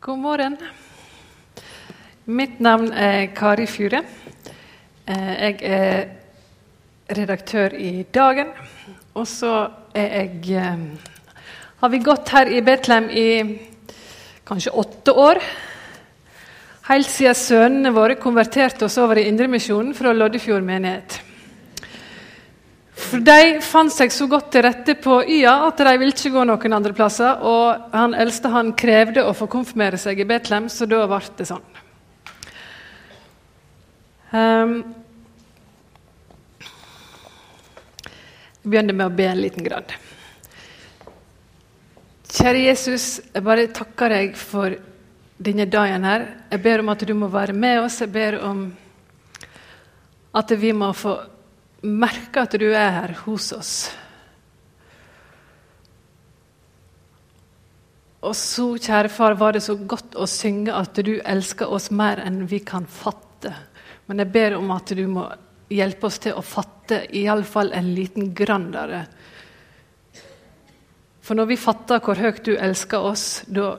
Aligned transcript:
God 0.00 0.16
morgen. 0.18 0.54
Mitt 2.24 2.54
navn 2.64 2.86
er 2.88 3.26
Kari 3.36 3.66
Fure. 3.68 3.98
Eh, 5.04 5.32
jeg 5.42 5.58
er 5.60 6.06
redaktør 7.18 7.76
i 7.76 8.06
Dagen. 8.08 8.54
Og 9.12 9.26
så 9.28 9.68
jeg 9.92 10.40
eh, 10.56 10.78
Har 11.82 11.92
vi 11.92 11.98
gått 11.98 12.32
her 12.32 12.48
i 12.48 12.62
Betlehem 12.64 13.10
i 13.12 13.58
kanskje 14.48 14.72
åtte 14.72 15.12
år. 15.12 15.42
Helt 16.88 17.10
siden 17.10 17.36
sønnene 17.36 17.92
våre 17.92 18.16
konverterte 18.16 18.88
oss 18.88 18.96
over 18.96 19.20
i 19.20 19.28
Indremisjonen 19.28 19.92
fra 19.94 20.16
Loddefjord 20.16 20.64
menighet. 20.64 21.20
For 23.10 23.22
De 23.26 23.58
fant 23.64 23.90
seg 23.90 24.12
så 24.14 24.28
godt 24.30 24.52
til 24.54 24.62
rette 24.62 24.94
på 25.02 25.16
Y-a 25.26 25.54
at 25.66 25.80
de 25.82 25.94
ville 25.98 26.14
ikke 26.14 26.30
gå 26.30 26.44
noen 26.46 26.74
andre 26.76 26.94
plasser. 26.94 27.40
Og 27.42 27.90
han 27.90 28.14
eldste 28.14 28.52
han 28.52 28.70
krevde 28.78 29.24
å 29.26 29.34
få 29.34 29.48
konfirmere 29.50 29.98
seg 29.98 30.20
i 30.22 30.26
Betlehem, 30.28 30.68
så 30.70 30.86
da 30.86 31.02
ble 31.10 31.18
det 31.40 31.46
sånn. 31.48 31.64
Um, 34.30 34.76
jeg 38.60 38.70
begynner 38.70 38.94
med 38.94 39.08
å 39.08 39.16
be 39.18 39.26
en 39.26 39.42
liten 39.42 39.66
grad. 39.66 39.90
Kjære 42.30 42.62
Jesus, 42.68 43.08
jeg 43.34 43.42
bare 43.42 43.66
takker 43.74 44.14
deg 44.14 44.38
for 44.38 44.78
denne 45.42 45.66
dagen 45.66 46.06
her. 46.06 46.28
Jeg 46.52 46.62
ber 46.62 46.84
om 46.84 46.94
at 46.94 47.02
du 47.02 47.14
må 47.18 47.26
være 47.32 47.58
med 47.58 47.82
oss. 47.82 47.98
Jeg 48.04 48.14
ber 48.14 48.38
om 48.46 48.68
at 50.38 50.54
vi 50.62 50.70
må 50.76 50.92
få 50.94 51.16
merke 51.82 52.44
at 52.44 52.56
du 52.60 52.68
er 52.70 52.90
her 52.98 53.14
hos 53.24 53.50
oss. 53.56 53.74
Og 58.20 58.36
så, 58.36 58.66
kjære 58.76 59.08
far, 59.08 59.36
var 59.40 59.56
det 59.56 59.62
så 59.64 59.78
godt 59.78 60.16
å 60.20 60.26
synge 60.28 60.74
at 60.76 60.98
du 61.06 61.14
elsker 61.24 61.70
oss 61.72 61.88
mer 61.90 62.20
enn 62.20 62.42
vi 62.50 62.60
kan 62.60 62.84
fatte. 62.84 63.54
Men 64.06 64.20
jeg 64.20 64.32
ber 64.34 64.58
om 64.58 64.72
at 64.74 64.92
du 64.92 65.06
må 65.08 65.24
hjelpe 65.72 66.10
oss 66.10 66.18
til 66.20 66.36
å 66.36 66.44
fatte 66.44 67.06
iallfall 67.16 67.72
en 67.72 67.88
liten 67.96 68.34
grandere. 68.36 69.06
For 71.24 71.38
når 71.38 71.48
vi 71.52 71.60
fatter 71.62 72.02
hvor 72.04 72.20
høyt 72.20 72.42
du 72.44 72.52
elsker 72.58 73.08
oss, 73.08 73.26
da 73.48 73.72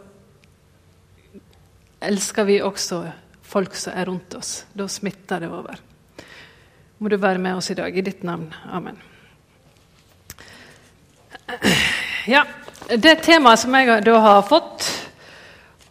elsker 2.01 2.49
vi 2.49 2.57
også 2.65 3.03
folk 3.45 3.77
som 3.77 3.93
er 3.93 4.09
rundt 4.09 4.33
oss. 4.39 4.63
Da 4.73 4.89
smitter 4.89 5.43
det 5.43 5.53
over 5.53 5.90
må 7.01 7.09
du 7.09 7.17
være 7.17 7.41
med 7.41 7.57
oss 7.57 7.71
i 7.73 7.77
dag. 7.77 7.95
I 7.97 8.03
ditt 8.05 8.21
navn. 8.23 8.51
Amen. 8.69 8.97
Ja, 12.29 12.45
Det 12.91 13.21
temaet 13.23 13.61
som 13.61 13.75
jeg 13.77 14.03
da 14.03 14.17
har 14.19 14.41
fått, 14.43 14.83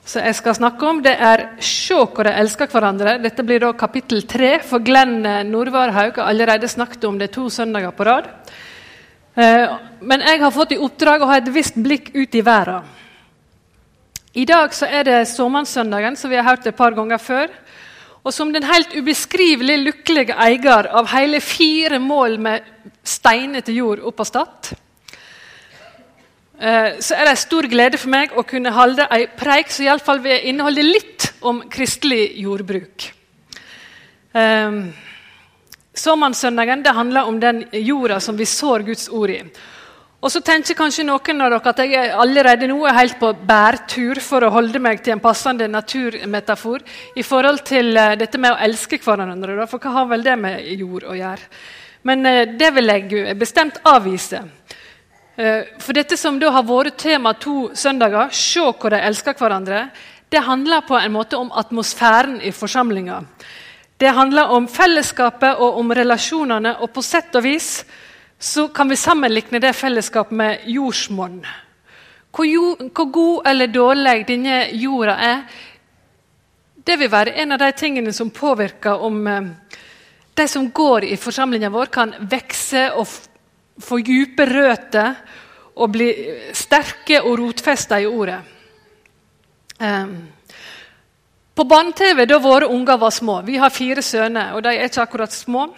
som 0.05 0.23
jeg 0.27 0.37
skal 0.37 0.55
snakke 0.55 0.87
om, 0.87 1.03
det 1.03 1.17
er 1.17 1.49
'Se 1.59 1.95
hvor 1.95 2.25
de 2.25 2.31
elsker 2.31 2.67
hverandre'. 2.67 3.23
Dette 3.23 3.43
blir 3.43 3.61
da 3.61 3.73
kapittel 3.73 4.23
tre, 4.23 4.59
for 4.59 4.79
Glenn 4.79 5.23
Nordvarhaug 5.51 6.17
har 6.17 6.29
allerede 6.29 6.69
snakket 6.69 7.05
om 7.05 7.19
det 7.19 7.33
to 7.33 7.49
søndager 7.49 7.91
på 7.91 8.05
rad. 8.05 8.25
Eh, 9.37 9.79
men 10.01 10.21
jeg 10.21 10.41
har 10.41 10.51
fått 10.51 10.73
i 10.73 10.79
oppdrag 10.79 11.23
å 11.23 11.27
ha 11.27 11.37
et 11.37 11.49
visst 11.49 11.75
blikk 11.75 12.15
ut 12.15 12.35
i 12.35 12.41
verden. 12.41 12.83
I 14.35 14.45
dag 14.45 14.71
så 14.73 14.87
er 14.87 15.03
det 15.03 15.29
såmannssøndagen, 15.29 16.17
som 16.17 16.31
vi 16.31 16.37
har 16.37 16.45
hørt 16.45 16.67
et 16.67 16.77
par 16.77 16.91
ganger 16.91 17.19
før 17.19 17.49
og 18.21 18.35
som 18.35 18.53
den 18.53 18.67
helt 18.69 18.93
ubeskrivelig 18.93 19.79
lykkelige 19.85 20.37
eier 20.37 20.91
av 20.93 21.09
hele 21.15 21.41
fire 21.41 21.99
mål 22.03 22.37
med 22.43 22.67
steinete 23.07 23.73
jord 23.73 24.03
oppå 24.05 24.27
Stad, 24.29 24.73
eh, 26.61 26.99
så 27.01 27.17
er 27.17 27.25
det 27.25 27.33
en 27.33 27.45
stor 27.45 27.69
glede 27.73 28.01
for 28.01 28.13
meg 28.13 28.37
å 28.37 28.45
kunne 28.45 28.75
holde 28.77 29.09
en 29.09 29.39
preik 29.41 29.73
som 29.73 29.87
iallfall 29.87 30.21
vil 30.25 30.51
inneholde 30.53 30.85
litt 30.85 31.31
om 31.41 31.63
kristelig 31.73 32.27
jordbruk. 32.43 33.09
Um, 34.33 34.93
Såmannssøndagen 36.01 36.85
handler 36.87 37.27
om 37.27 37.41
den 37.41 37.65
jorda 37.73 38.21
som 38.21 38.37
vi 38.39 38.47
sår 38.47 38.85
Guds 38.87 39.09
ord 39.09 39.31
i. 39.31 39.41
Og 40.21 40.29
så 40.29 40.43
tenker 40.45 40.77
kanskje 40.77 41.07
noen 41.09 41.41
av 41.41 41.55
dere 41.55 41.71
at 41.73 41.79
jeg 41.89 42.09
allerede 42.13 42.67
nå 42.69 42.83
er 42.85 42.97
helt 42.99 43.17
på 43.17 43.31
bærtur 43.49 44.19
for 44.21 44.45
å 44.45 44.51
holde 44.53 44.81
meg 44.83 45.01
til 45.01 45.15
en 45.15 45.23
passende 45.23 45.69
naturmetafor 45.73 46.85
i 47.17 47.25
forhold 47.25 47.63
til 47.65 47.97
uh, 47.97 48.13
dette 48.21 48.37
med 48.37 48.53
å 48.53 48.59
elske 48.61 48.99
hverandre. 49.01 49.65
For 49.71 49.81
hva 49.81 49.95
har 49.95 50.11
vel 50.11 50.27
det 50.27 50.35
med 50.37 50.67
jord 50.77 51.07
å 51.09 51.17
gjøre? 51.17 51.49
Men 52.05 52.29
uh, 52.29 52.43
det 52.53 52.69
vil 52.77 52.93
jeg 52.93 53.39
bestemt 53.41 53.81
avvise. 53.89 54.43
Uh, 55.41 55.65
for 55.81 55.97
dette 55.97 56.21
som 56.21 56.37
da 56.43 56.53
har 56.53 56.69
vært 56.69 57.01
tema 57.01 57.33
to 57.41 57.71
søndager, 57.73 58.29
se 58.37 58.61
hvor 58.61 58.93
de 58.93 59.01
elsker 59.01 59.41
hverandre, 59.41 59.87
det 60.31 60.45
handler 60.45 60.85
på 60.85 61.01
en 61.01 61.17
måte 61.17 61.41
om 61.41 61.49
atmosfæren 61.49 62.43
i 62.45 62.53
forsamlinga. 62.53 63.23
Det 63.97 64.13
handler 64.17 64.53
om 64.53 64.69
fellesskapet 64.69 65.65
og 65.65 65.81
om 65.81 65.97
relasjonene, 65.97 66.77
og 66.85 66.93
på 66.93 67.01
sett 67.05 67.33
og 67.41 67.49
vis 67.49 67.73
så 68.41 68.69
kan 68.69 68.89
vi 68.89 68.97
sammenligne 68.97 69.61
det 69.61 69.73
fellesskapet 69.77 70.33
med 70.33 70.63
jordsmonn. 70.65 71.43
Hvor, 72.33 72.47
jo, 72.47 72.77
hvor, 72.89 73.11
god 73.13 73.49
eller 73.51 73.67
dårlig 73.69 74.23
denne 74.29 74.63
jorda 74.81 75.17
er, 75.21 75.43
det 76.87 76.97
vil 76.97 77.11
være 77.13 77.35
en 77.43 77.53
av 77.53 77.61
de 77.61 77.69
tingene 77.77 78.15
som 78.17 78.31
påvirker 78.33 79.03
om 79.05 79.27
eh, 79.29 79.51
de 80.35 80.47
som 80.49 80.71
går 80.73 81.05
i 81.11 81.19
forsamlingen 81.21 81.73
vår, 81.75 81.91
kan 81.93 82.15
vokse 82.33 82.87
og 82.97 83.13
få 83.81 84.01
dype 84.07 84.47
røtter 84.49 85.21
og 85.77 85.93
bli 85.93 86.09
sterke 86.57 87.21
og 87.21 87.37
rotfesta 87.43 88.01
i 88.01 88.09
ordet. 88.09 88.41
Um, 89.81 90.17
på 91.57 91.65
barne-TV 91.69 92.25
da 92.29 92.41
våre 92.41 92.69
unger 92.69 92.99
var 93.01 93.13
små 93.17 93.39
Vi 93.47 93.57
har 93.57 93.73
fire 93.73 94.03
sønner, 94.05 94.53
og 94.57 94.65
de 94.65 94.75
er 94.75 94.89
ikke 94.89 95.05
akkurat 95.05 95.33
små. 95.33 95.69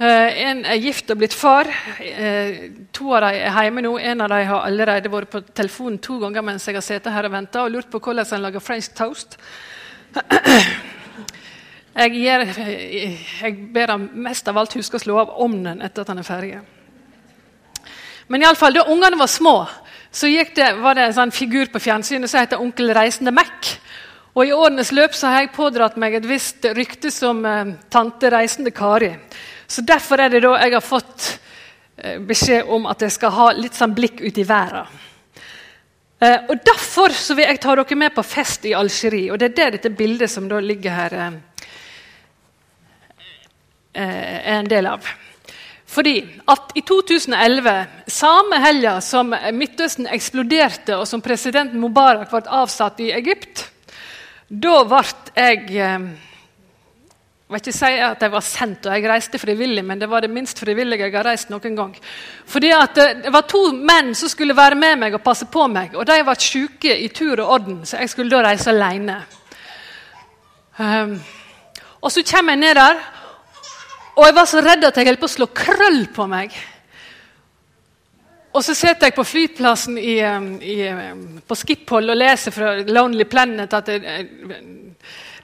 Eh, 0.00 0.38
en 0.46 0.62
er 0.64 0.78
gift 0.80 1.10
og 1.12 1.18
blitt 1.20 1.34
far. 1.36 1.68
Eh, 2.00 2.70
to 2.88 3.10
av 3.12 3.26
dem 3.26 3.34
er 3.36 3.66
hjemme 3.66 3.82
nå. 3.84 3.90
En 4.00 4.22
av 4.24 4.30
dem 4.32 4.46
har 4.48 4.62
allerede 4.64 5.10
vært 5.12 5.28
på 5.28 5.42
telefonen 5.52 5.98
to 6.00 6.16
ganger 6.22 6.44
mens 6.46 6.64
jeg 6.64 6.78
har 6.78 6.84
sittet 6.86 7.12
her 7.12 7.28
og 7.28 7.34
venta 7.34 7.66
og 7.66 7.74
lurt 7.74 7.90
på 7.92 8.00
hvordan 8.00 8.24
en 8.32 8.46
lager 8.46 8.64
french 8.64 8.88
toast. 8.96 9.36
Jeg, 11.90 12.12
gir, 12.14 12.44
jeg 13.42 13.54
ber 13.74 13.90
ham 13.90 14.04
mest 14.24 14.46
av 14.48 14.56
alt 14.56 14.76
huske 14.78 14.96
å 14.96 15.02
slå 15.02 15.16
av 15.20 15.32
ovnen 15.42 15.82
etter 15.82 16.04
at 16.04 16.12
han 16.12 16.20
er 16.22 16.24
ferdig. 16.24 16.60
Men 18.30 18.40
i 18.40 18.46
alle 18.46 18.56
fall, 18.56 18.78
da 18.78 18.86
ungene 18.88 19.18
var 19.18 19.28
små, 19.28 19.66
så 20.14 20.30
det, 20.30 20.68
var 20.80 20.94
det 20.96 21.08
en 21.08 21.16
sånn 21.18 21.34
figur 21.34 21.66
på 21.68 21.82
fjernsynet 21.82 22.30
som 22.30 22.40
heter 22.40 22.62
Onkel 22.62 22.94
Reisende 22.94 23.34
Mac. 23.34 23.72
Og 24.32 24.46
I 24.46 24.54
årenes 24.54 24.94
løp 24.94 25.18
så 25.18 25.34
har 25.34 25.42
jeg 25.42 25.52
pådratt 25.58 25.98
meg 26.00 26.14
et 26.14 26.30
visst 26.30 26.64
rykte 26.78 27.10
som 27.12 27.42
eh, 27.44 27.74
tante 27.90 28.30
Reisende 28.32 28.70
Kari. 28.72 29.10
Så 29.70 29.84
Derfor 29.86 30.18
er 30.18 30.32
det 30.32 30.42
da 30.42 30.56
jeg 30.58 30.74
har 30.74 30.82
fått 30.82 31.26
eh, 31.96 32.18
beskjed 32.26 32.66
om 32.74 32.88
at 32.90 33.04
jeg 33.04 33.14
skal 33.14 33.30
ha 33.36 33.46
litt 33.54 33.76
sånn 33.78 33.94
blikk 33.94 34.18
ut 34.18 34.38
i 34.42 34.46
verden. 34.46 34.86
Eh, 36.18 36.38
og 36.50 36.64
Derfor 36.66 37.14
så 37.14 37.36
vil 37.38 37.46
jeg 37.46 37.60
ta 37.62 37.76
dere 37.78 37.98
med 38.00 38.14
på 38.16 38.24
fest 38.26 38.66
i 38.66 38.74
Algerie. 38.74 39.30
Og 39.30 39.38
det 39.38 39.52
er 39.52 39.54
det 39.60 39.68
dette 39.76 39.92
bildet 39.94 40.32
som 40.32 40.48
da 40.50 40.58
ligger 40.58 40.96
her, 40.96 41.14
eh, 43.94 44.02
er 44.02 44.58
en 44.58 44.70
del 44.72 44.90
av. 44.90 45.06
Fordi 45.90 46.16
at 46.50 46.74
i 46.74 46.82
2011, 46.86 47.86
samme 48.10 48.58
helga 48.62 48.96
som 49.02 49.34
Midtøsten 49.54 50.06
eksploderte, 50.10 50.98
og 50.98 51.06
som 51.06 51.22
president 51.22 51.74
Mubarak 51.74 52.30
ble 52.30 52.42
avsatt 52.46 53.00
i 53.02 53.12
Egypt, 53.14 53.68
da 54.50 54.82
ble 54.82 55.04
jeg 55.34 56.10
jeg 57.50 57.56
vil 57.56 57.62
ikke 57.64 57.78
si 57.80 57.96
at 58.06 58.20
jeg 58.22 58.30
var 58.30 58.44
sendt 58.46 58.84
og 58.86 58.92
jeg 58.94 59.08
reiste 59.10 59.38
frivillig, 59.42 59.82
men 59.82 59.98
det 59.98 60.06
var 60.06 60.22
det 60.22 60.28
minst 60.30 60.60
frivillige 60.62 61.02
jeg 61.08 61.16
har 61.16 61.26
reist 61.26 61.48
noen 61.50 61.74
gang. 61.74 61.96
Fordi 62.46 62.68
at 62.70 62.98
eh, 63.02 63.16
Det 63.24 63.32
var 63.34 63.42
to 63.50 63.72
menn 63.74 64.12
som 64.14 64.30
skulle 64.30 64.54
være 64.54 64.76
med 64.78 65.00
meg 65.00 65.16
og 65.18 65.22
passe 65.24 65.48
på 65.50 65.64
meg. 65.66 65.96
og 65.98 66.06
De 66.06 66.20
var 66.22 66.38
syke 66.38 66.94
i 66.94 67.08
tur 67.08 67.40
og 67.40 67.50
orden, 67.56 67.80
så 67.82 67.98
jeg 67.98 68.12
skulle 68.12 68.30
da 68.30 68.44
reise 68.46 68.70
alene. 68.70 69.16
Um, 70.78 71.16
og 72.00 72.12
Så 72.12 72.22
kommer 72.22 72.54
jeg 72.54 72.60
ned 72.60 72.74
der, 72.78 73.02
og 74.14 74.26
jeg 74.26 74.34
var 74.34 74.46
så 74.46 74.62
redd 74.62 74.86
at 74.86 74.96
jeg 74.96 75.08
holdt 75.10 75.20
på 75.20 75.30
å 75.32 75.34
slå 75.34 75.48
krøll 75.50 76.06
på 76.14 76.26
meg. 76.30 76.54
Og 78.54 78.62
så 78.62 78.74
sitter 78.78 79.10
jeg 79.10 79.16
på 79.18 79.26
flyplassen 79.26 79.98
i, 79.98 80.20
i, 80.22 80.78
på 81.42 81.58
Skiphol 81.58 82.14
og 82.14 82.22
leser 82.22 82.54
fra 82.54 82.76
Lonely 82.86 83.26
Planet 83.26 83.74
at 83.74 83.90
det, 83.90 84.20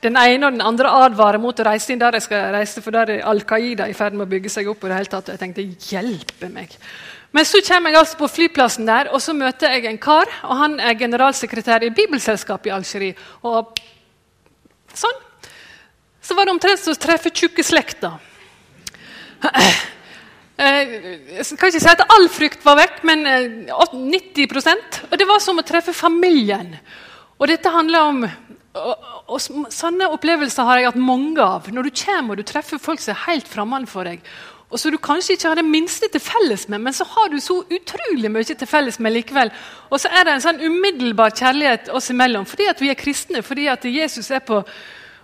den 0.02 0.16
ene 0.20 0.48
og 0.48 0.56
den 0.56 0.64
andre 0.64 0.92
advarer 1.04 1.40
mot 1.40 1.58
å 1.60 1.66
reise 1.66 1.92
inn 1.92 2.00
der 2.00 2.18
jeg 2.18 2.26
skal 2.26 2.50
reise, 2.54 2.82
for 2.84 2.94
der 2.94 3.14
er 3.16 3.26
Al 3.28 3.42
Qaida 3.48 3.88
i 3.88 3.96
ferd 3.96 4.16
med 4.16 4.26
å 4.26 4.30
bygge 4.30 4.52
seg 4.52 4.68
opp. 4.68 4.82
og 4.82 4.90
det 4.90 4.98
hele 4.98 5.12
tatt. 5.12 5.32
Jeg 5.32 5.40
tenkte, 5.40 5.64
hjelpe 5.90 6.50
meg. 6.52 6.76
Men 7.32 7.44
så 7.44 7.60
kommer 7.64 7.92
jeg 7.92 8.00
altså 8.00 8.18
på 8.20 8.30
flyplassen 8.32 8.86
der, 8.88 9.10
og 9.12 9.20
så 9.20 9.34
møter 9.36 9.74
jeg 9.74 9.88
en 9.90 9.98
kar. 10.00 10.30
og 10.44 10.56
Han 10.56 10.78
er 10.80 10.98
generalsekretær 10.98 11.84
i 11.84 11.92
Bibelselskapet 11.96 12.70
i 12.70 12.74
Algerie. 12.76 13.16
Og 13.42 13.76
sånn. 14.94 15.22
Så 16.22 16.34
var 16.34 16.46
det 16.46 16.56
omtrent 16.56 16.80
som 16.82 16.94
å 16.94 17.00
treffe 17.00 17.30
tjukke 17.34 17.64
slekter. 17.64 18.18
Eh, 20.56 20.92
jeg 21.36 21.58
kan 21.60 21.68
ikke 21.68 21.80
si 21.84 21.88
at 21.90 22.00
all 22.14 22.30
frykt 22.32 22.62
var 22.64 22.78
vekk, 22.78 23.02
men 23.04 23.26
90 23.28 24.54
eh, 24.70 25.02
Og 25.10 25.18
det 25.20 25.26
var 25.28 25.42
som 25.44 25.58
å 25.60 25.64
treffe 25.68 25.92
familien. 25.92 26.70
Og 27.36 27.50
dette 27.50 27.68
handler 27.68 28.06
om 28.08 28.22
og, 28.76 29.06
og, 29.26 29.70
Sånne 29.72 30.10
opplevelser 30.14 30.68
har 30.68 30.80
jeg 30.80 30.90
hatt 30.90 31.00
mange 31.00 31.42
av. 31.42 31.70
Når 31.72 31.88
du 31.88 31.96
kommer 32.02 32.36
og 32.36 32.42
du 32.42 32.48
treffer 32.48 32.82
folk 32.82 33.02
som 33.02 33.14
er 33.14 33.24
helt 33.26 33.48
fremmede 33.48 33.90
for 33.90 34.08
deg, 34.08 34.22
og 34.66 34.80
som 34.82 34.90
du 34.90 34.98
kanskje 34.98 35.36
ikke 35.36 35.50
har 35.52 35.58
det 35.60 35.66
minste 35.66 36.08
til 36.10 36.22
felles 36.22 36.64
med, 36.68 36.82
men 36.82 36.94
så 36.94 37.06
har 37.06 37.30
du 37.30 37.38
så 37.40 37.60
utrolig 37.62 38.30
mye 38.34 38.56
til 38.58 38.66
felles 38.66 38.98
med 38.98 39.14
likevel. 39.14 39.52
Og 39.94 40.02
så 40.02 40.10
er 40.10 40.26
det 40.26 40.34
en 40.34 40.42
sånn 40.42 40.62
umiddelbar 40.64 41.36
kjærlighet 41.38 41.92
oss 41.94 42.10
imellom 42.10 42.48
fordi 42.50 42.66
at 42.72 42.82
vi 42.82 42.90
er 42.90 42.98
kristne, 42.98 43.44
fordi 43.46 43.68
at 43.70 43.86
Jesus 43.86 44.30
er 44.34 44.42
på, 44.42 44.58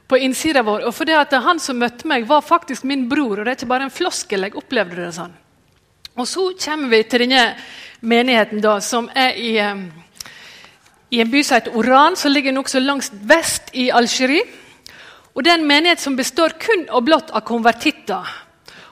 på 0.06 0.20
innsida 0.22 0.62
vår, 0.62 0.86
og 0.86 0.94
fordi 0.94 1.16
at 1.18 1.34
han 1.42 1.58
som 1.62 1.80
møtte 1.82 2.06
meg, 2.06 2.28
var 2.30 2.46
faktisk 2.46 2.86
min 2.86 3.08
bror. 3.10 3.40
og 3.40 3.44
det 3.44 3.56
er 3.56 3.58
ikke 3.58 3.72
bare 3.74 3.88
en 3.90 3.96
floskel. 3.96 4.46
jeg 4.46 4.56
opplevde 4.62 5.02
det 5.02 5.14
sånn. 5.18 5.34
Og 6.14 6.28
så 6.28 6.52
kommer 6.62 6.92
vi 6.92 7.02
til 7.02 7.24
denne 7.24 7.44
menigheten, 8.00 8.60
da, 8.62 8.78
som 8.80 9.08
er 9.14 9.34
i, 9.34 9.56
eh, 9.58 9.86
i 11.12 11.20
en 11.20 11.30
by 11.30 11.42
som 11.44 11.58
heter 11.58 11.76
Oran, 11.76 12.16
som 12.16 12.32
ligger 12.32 12.54
nokså 12.56 12.80
langt 12.80 13.12
vest 13.28 13.68
i 13.76 13.90
Algerie. 13.92 14.46
Og 15.34 15.44
Det 15.44 15.50
er 15.52 15.58
en 15.58 15.68
menighet 15.68 16.00
som 16.00 16.16
består 16.16 16.56
kun 16.60 16.86
og 16.88 17.04
blott 17.04 17.30
av 17.30 17.44
konvertitter. 17.44 18.30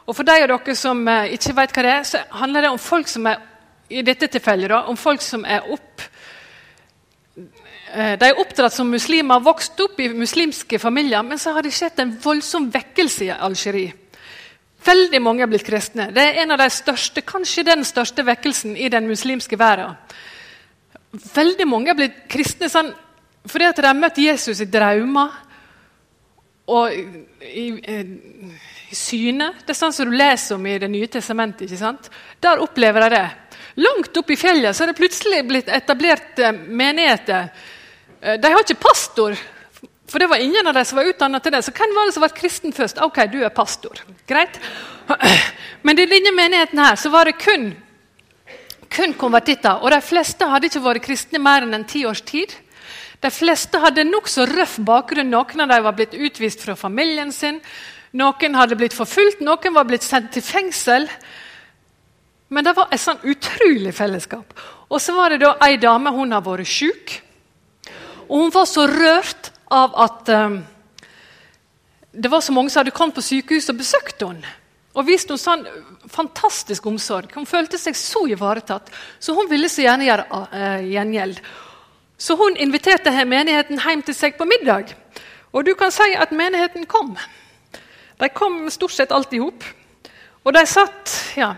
Og 0.06 0.16
For 0.16 0.22
de 0.24 0.42
av 0.42 0.48
dere 0.48 0.74
som 0.76 1.08
eh, 1.08 1.32
ikke 1.36 1.56
vet 1.56 1.72
hva 1.72 1.82
det 1.82 1.92
er, 1.94 2.04
så 2.04 2.18
handler 2.42 2.62
det 2.62 2.70
om 2.70 2.78
folk 2.78 3.08
som 3.08 3.26
er 3.26 3.40
i 3.90 4.02
dette 4.02 4.28
tilfellet 4.28 4.70
da, 4.70 4.84
om 4.86 4.96
folk 4.96 5.22
som 5.24 5.44
er 5.44 5.64
opp 5.72 6.02
eh, 7.94 8.14
de 8.20 8.28
er 8.28 8.38
oppdratt 8.38 8.74
som 8.74 8.90
muslimer, 8.90 9.40
vokst 9.40 9.80
opp 9.80 10.00
i 10.00 10.08
muslimske 10.12 10.78
familier, 10.78 11.22
men 11.22 11.40
så 11.40 11.54
har 11.56 11.64
det 11.64 11.72
skjedd 11.74 12.04
en 12.04 12.16
voldsom 12.22 12.68
vekkelse 12.70 13.30
i 13.30 13.32
Algerie. 13.32 13.96
Veldig 14.84 15.20
mange 15.24 15.44
er 15.44 15.50
blitt 15.50 15.66
kristne. 15.66 16.10
Det 16.12 16.22
er 16.22 16.42
en 16.42 16.52
av 16.52 16.60
de 16.60 16.68
største, 16.72 17.24
kanskje 17.24 17.64
den 17.68 17.84
største 17.84 18.24
vekkelsen 18.24 18.76
i 18.76 18.88
den 18.92 19.08
muslimske 19.08 19.58
verden. 19.60 19.96
Veldig 21.10 21.66
mange 21.66 21.90
er 21.90 21.98
blitt 21.98 22.18
kristne 22.30 22.68
sånn, 22.70 22.92
fordi 23.48 23.66
at 23.66 23.78
de 23.80 23.88
har 23.88 23.98
møtt 23.98 24.20
Jesus 24.20 24.60
i 24.62 24.68
drømmer 24.70 25.32
og 26.70 26.92
i, 26.94 27.66
i, 27.66 27.66
i 28.90 28.96
syne. 28.96 29.50
Det 29.64 29.74
er 29.74 29.78
sånn 29.78 29.94
som 29.94 30.10
du 30.10 30.14
leser 30.14 30.54
om 30.54 30.66
i 30.70 30.78
Det 30.78 30.90
nye 30.90 31.08
testamentet. 31.10 31.66
ikke 31.66 31.80
sant? 31.80 32.10
Der 32.42 32.62
opplever 32.62 33.06
de 33.06 33.16
det. 33.16 33.24
Langt 33.80 34.16
oppe 34.16 34.34
i 34.34 34.38
fjellet 34.38 34.76
så 34.76 34.84
er 34.84 34.92
det 34.92 34.98
plutselig 34.98 35.40
blitt 35.48 35.70
etablert 35.72 36.38
eh, 36.38 36.52
menigheter. 36.52 37.50
Eh, 38.20 38.38
de 38.40 38.52
har 38.52 38.62
ikke 38.62 38.82
pastor, 38.82 39.36
for 40.10 40.22
det 40.22 40.28
var 40.30 40.42
ingen 40.42 40.66
av 40.66 40.74
dem 40.74 40.86
som 40.86 40.98
var 40.98 41.10
utdannet 41.10 41.42
til 41.42 41.54
det. 41.54 41.62
Så 41.66 41.74
hvem 41.74 41.94
var 41.96 42.08
det 42.08 42.16
som 42.16 42.24
var 42.26 42.34
kristen 42.36 42.74
først? 42.76 43.02
Ok, 43.02 43.22
du 43.32 43.38
er 43.42 43.54
pastor. 43.54 44.02
Greit. 44.28 44.58
Men 45.86 45.98
i 45.98 46.08
denne 46.10 46.34
menigheten 46.34 46.82
her 46.82 46.98
så 46.98 47.12
var 47.14 47.30
det 47.30 47.38
kun, 47.40 47.70
kun 48.90 49.14
konvertitter. 49.18 49.80
Og 49.82 49.92
de 49.94 50.00
fleste 50.04 50.48
hadde 50.50 50.70
ikke 50.70 50.82
vært 50.84 51.04
kristne 51.04 51.40
mer 51.42 51.66
enn 51.66 51.76
en 51.76 51.86
ti 51.88 52.04
års 52.08 52.22
tid. 52.26 52.52
De 53.20 53.30
fleste 53.32 53.78
hadde 53.80 54.06
nokså 54.08 54.46
røff 54.50 54.78
bakgrunn. 54.86 55.30
Noen 55.30 55.64
av 55.64 55.72
dem 55.72 55.86
var 55.86 55.96
blitt 55.96 56.16
utvist 56.16 56.64
fra 56.64 56.76
familien 56.78 57.32
sin. 57.32 57.60
Noen 58.16 58.56
hadde 58.58 58.78
blitt 58.78 58.96
forfulgt, 58.96 59.42
noen 59.44 59.76
var 59.76 59.86
blitt 59.86 60.06
sendt 60.06 60.32
til 60.34 60.42
fengsel. 60.42 61.06
Men 62.50 62.66
det 62.66 62.74
var 62.74 62.90
et 62.90 63.02
sånn 63.02 63.20
utrolig 63.30 63.92
fellesskap. 63.94 64.56
Og 64.90 64.98
så 64.98 65.14
var 65.14 65.30
det 65.30 65.44
da 65.44 65.54
ei 65.62 65.76
dame 65.78 66.10
hun 66.16 66.34
har 66.34 66.42
vært 66.42 66.66
syk. 66.66 67.20
Og 68.26 68.46
hun 68.46 68.54
var 68.54 68.66
så 68.66 68.88
rørt 68.90 69.52
av 69.70 69.94
at 70.02 70.32
um, 70.34 70.56
det 72.10 72.30
var 72.30 72.42
så 72.42 72.54
mange 72.54 72.72
som 72.72 72.82
hadde 72.82 72.94
kommet 72.94 73.14
på 73.14 73.22
sykehuset 73.22 73.70
og 73.74 73.78
besøkt 73.78 74.24
henne. 74.26 74.56
Og 74.90 75.06
viste 75.06 75.36
henne 75.36 75.70
sånn 75.70 76.08
fantastisk 76.10 76.86
omsorg. 76.90 77.30
Hun 77.36 77.46
følte 77.46 77.78
seg 77.78 77.94
så 77.98 78.24
ivaretatt. 78.26 78.90
Så 79.22 79.36
hun 79.36 79.46
ville 79.50 79.70
så 79.70 79.84
gjerne 79.84 80.08
gjøre 80.08 80.24
uh, 80.30 80.80
gjengjeld. 80.82 81.38
Så 82.20 82.34
hun 82.36 82.58
inviterte 82.58 83.12
menigheten 83.24 83.78
hjem 83.80 84.02
til 84.02 84.16
seg 84.18 84.34
på 84.38 84.48
middag. 84.50 84.90
Og 85.54 85.64
du 85.66 85.76
kan 85.78 85.94
si 85.94 86.10
at 86.18 86.34
menigheten 86.34 86.88
kom. 86.90 87.14
De 88.20 88.28
kom 88.34 88.64
stort 88.70 88.96
sett 88.96 89.14
alt 89.14 89.32
i 89.32 89.40
hop. 89.40 89.62
Og 90.42 90.54
de 90.56 90.64
satt 90.66 91.14
ja, 91.38 91.54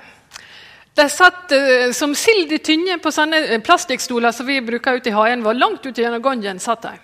de 0.93 1.09
satt 1.09 1.57
uh, 1.57 1.89
som 1.97 2.13
sild 2.19 2.53
i 2.53 2.61
tynne 2.61 3.01
på 3.01 3.15
sånne 3.15 3.63
plastikkstoler 3.65 4.37
som 4.37 4.47
vi 4.47 4.61
bruker 4.61 5.01
ute 5.01 5.09
i 5.09 5.17
hagen 5.17 5.45
vår. 5.47 5.57
Langt 5.57 5.89
ute 5.89 6.05
gjennom 6.05 6.21
gangen 6.25 6.61
satt 6.61 6.85
de. 6.85 6.95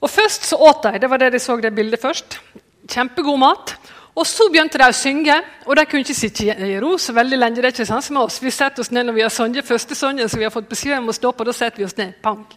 Og 0.00 0.08
Først 0.08 0.48
så 0.48 0.56
åt 0.56 0.86
de. 0.88 0.96
Det 0.98 1.12
var 1.12 1.20
det 1.20 1.34
de 1.36 1.44
så 1.44 1.60
det 1.60 1.76
bildet 1.76 2.00
først. 2.00 2.40
Kjempegod 2.88 3.36
mat. 3.38 3.76
Og 4.14 4.26
Så 4.26 4.48
begynte 4.50 4.78
de 4.78 4.86
å 4.90 4.94
synge, 4.96 5.36
og 5.66 5.76
de 5.76 5.84
kunne 5.86 6.02
ikke 6.02 6.14
sitte 6.18 6.50
i 6.50 6.78
ro 6.82 6.96
så 6.98 7.12
veldig 7.14 7.38
lenge. 7.38 7.56
det 7.56 7.64
er 7.64 7.72
ikke 7.72 7.86
sånn 7.86 8.02
som 8.02 8.16
oss. 8.16 8.40
Vi 8.42 8.50
setter 8.50 8.80
oss 8.82 8.90
ned 8.90 9.06
når 9.06 9.14
vi 9.14 9.22
har 9.22 9.30
sunget 9.30 9.66
første 9.66 9.94
sangen 9.94 10.28
som 10.28 10.38
vi 10.38 10.44
har 10.44 10.50
fått 10.50 10.68
beskjed 10.68 10.98
om 10.98 11.08
å 11.08 11.12
stå 11.12 11.30
og 11.30 11.46
da 11.46 11.52
setter 11.52 11.78
vi 11.78 11.84
oss 11.84 11.96
ned. 11.96 12.14
Pank. 12.22 12.56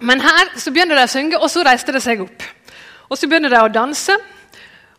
Men 0.00 0.20
her 0.20 0.54
så 0.56 0.70
begynner 0.70 0.96
de 0.96 1.04
å 1.04 1.10
synge, 1.10 1.36
og 1.36 1.50
så 1.50 1.64
reiste 1.66 1.92
de 1.92 2.00
seg 2.00 2.22
opp. 2.22 2.42
Og 3.10 3.18
Så 3.18 3.26
begynner 3.26 3.50
de 3.50 3.58
å 3.58 3.68
danse, 3.68 4.14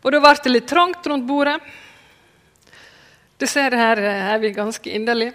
og 0.02 0.12
da 0.12 0.20
ble 0.20 0.34
det 0.44 0.52
litt 0.52 0.68
trangt 0.68 1.06
rundt 1.06 1.26
bordet. 1.26 1.56
Du 3.38 3.46
ser 3.46 3.74
her 3.74 3.98
er 3.98 4.38
vi 4.38 4.52
ganske 4.52 4.90
inderlige. 4.90 5.32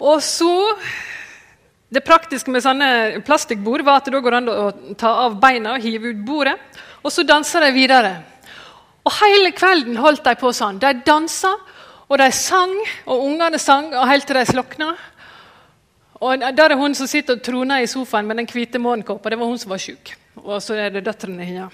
Og 0.00 0.22
så 0.22 0.76
det 1.92 2.02
praktiske 2.04 2.50
med 2.50 2.64
sånne 2.64 3.20
plastikkbord 3.26 3.84
var 3.84 4.00
at 4.00 4.08
det 4.08 4.14
da 4.16 4.20
går 4.20 4.36
an 4.38 4.48
å 4.50 4.70
ta 4.98 5.12
av 5.26 5.36
beina 5.40 5.76
og 5.76 5.84
hive 5.84 6.12
ut 6.12 6.24
bordet. 6.26 6.56
Og 7.06 7.12
så 7.14 7.22
danser 7.22 7.62
de 7.62 7.70
videre. 7.74 8.16
Og 9.06 9.12
Hele 9.20 9.52
kvelden 9.54 9.98
holdt 10.02 10.24
de 10.26 10.34
på 10.40 10.50
sånn. 10.54 10.80
De 10.82 10.90
dansa, 11.06 11.52
og 12.06 12.18
de 12.18 12.26
sang, 12.34 12.74
og 13.06 13.22
ungene 13.28 13.58
sang 13.62 13.92
og 13.94 14.08
helt 14.10 14.26
til 14.26 14.38
de 14.40 14.46
slokna. 14.48 14.90
Og 16.20 16.40
Der 16.40 16.72
er 16.72 16.76
hun 16.76 16.94
som 16.94 17.06
sitter 17.06 17.36
og 17.36 17.42
troner 17.46 17.84
i 17.84 17.86
sofaen 17.86 18.26
med 18.26 18.36
den 18.40 18.48
hvite 18.50 18.78
morgenkåpa. 18.82 19.30
Det 19.30 19.38
var 19.38 19.46
hun 19.46 19.58
som 19.58 19.70
var 19.70 19.78
sjuk. 19.78 20.14
Og 20.42 20.62
så 20.62 20.74
er 20.74 20.90
det 20.90 21.04
døtrene 21.06 21.44
hennes. 21.44 21.72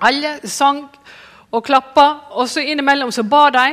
Alle 0.00 0.40
sang 0.44 0.84
og 1.54 1.64
klappa, 1.64 2.06
og 2.34 2.48
så 2.48 2.60
innimellom 2.60 3.12
så 3.12 3.22
ba 3.22 3.48
de. 3.54 3.68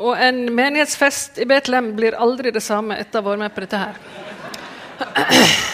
Og 0.00 0.16
en 0.16 0.46
menighetsfest 0.56 1.38
i 1.38 1.44
Betlehem 1.44 1.92
blir 1.96 2.16
aldri 2.16 2.50
det 2.50 2.62
samme 2.64 2.96
etter 2.98 3.20
å 3.20 3.22
ha 3.22 3.28
vært 3.30 3.44
med 3.44 3.54
på 3.54 3.66
dette 3.66 3.82
her. 3.84 5.68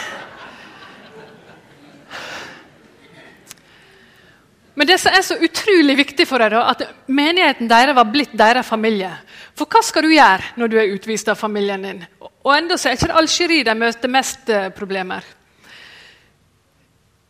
Men 4.76 4.88
det 4.90 4.98
som 5.00 5.14
er 5.14 5.24
så 5.24 5.38
utrolig 5.40 5.96
viktig 5.96 6.26
for 6.28 6.42
da, 6.42 6.66
at 6.68 6.82
menigheten 7.08 7.68
deres 7.70 7.96
var 7.96 8.10
blitt 8.12 8.34
deres 8.36 8.68
familie. 8.68 9.14
For 9.56 9.64
hva 9.72 9.80
skal 9.84 10.04
du 10.04 10.12
gjøre 10.12 10.52
når 10.60 10.72
du 10.72 10.76
er 10.80 10.92
utvist 10.92 11.30
av 11.32 11.40
familien 11.40 11.86
din? 11.86 12.04
Og 12.20 12.52
enda 12.52 12.76
så 12.76 12.90
er 12.90 12.98
ikke 12.98 13.08
det 13.08 13.18
Algerie 13.22 13.66
de 13.66 13.74
møter 13.80 14.12
mest 14.12 14.52
eh, 14.52 14.68
problemer. 14.76 15.24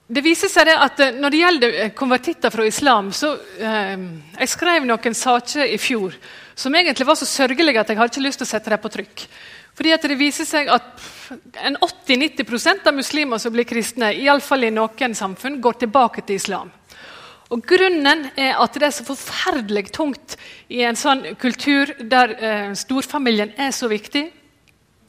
Det 0.07 0.23
viser 0.23 0.51
seg 0.51 0.71
at 0.71 1.01
eh, 1.03 1.15
Når 1.19 1.33
det 1.33 1.43
gjelder 1.43 1.77
eh, 1.83 1.93
konvertitter 1.99 2.53
fra 2.55 2.67
islam 2.67 3.11
så 3.15 3.33
eh, 3.59 3.95
Jeg 4.39 4.53
skrev 4.53 4.87
noen 4.87 5.19
saker 5.19 5.67
i 5.67 5.79
fjor 5.83 6.15
som 6.57 6.73
egentlig 6.73 7.05
var 7.05 7.19
så 7.21 7.27
sørgelige 7.29 7.83
at 7.83 7.91
jeg 7.91 7.99
hadde 7.99 8.15
ikke 8.15 8.23
lyst 8.25 8.41
til 8.41 8.47
å 8.47 8.49
sette 8.49 8.71
dem 8.73 8.81
på 8.81 8.89
trykk. 8.89 9.25
Fordi 9.77 9.91
at 9.93 10.07
Det 10.09 10.17
viser 10.17 10.47
seg 10.49 10.71
at 10.73 11.03
en 11.69 11.77
80-90% 11.85 12.89
av 12.89 12.97
muslimer 12.97 13.43
som 13.43 13.53
blir 13.53 13.67
kristne, 13.69 14.09
i, 14.17 14.25
alle 14.25 14.41
fall 14.41 14.65
i 14.65 14.71
noen 14.73 15.13
samfunn, 15.13 15.59
går 15.61 15.77
tilbake 15.83 16.25
til 16.25 16.41
islam. 16.41 16.71
Og 17.55 17.63
Grunnen 17.63 18.27
er 18.35 18.59
at 18.59 18.75
det 18.75 18.89
er 18.89 18.95
så 18.95 19.05
forferdelig 19.07 19.93
tungt 19.95 20.35
i 20.73 20.81
en 20.83 20.99
sånn 20.99 21.23
kultur 21.39 21.93
der 22.11 22.35
eh, 22.35 22.73
storfamilien 22.75 23.53
er 23.55 23.71
så 23.75 23.87
viktig. 23.91 24.25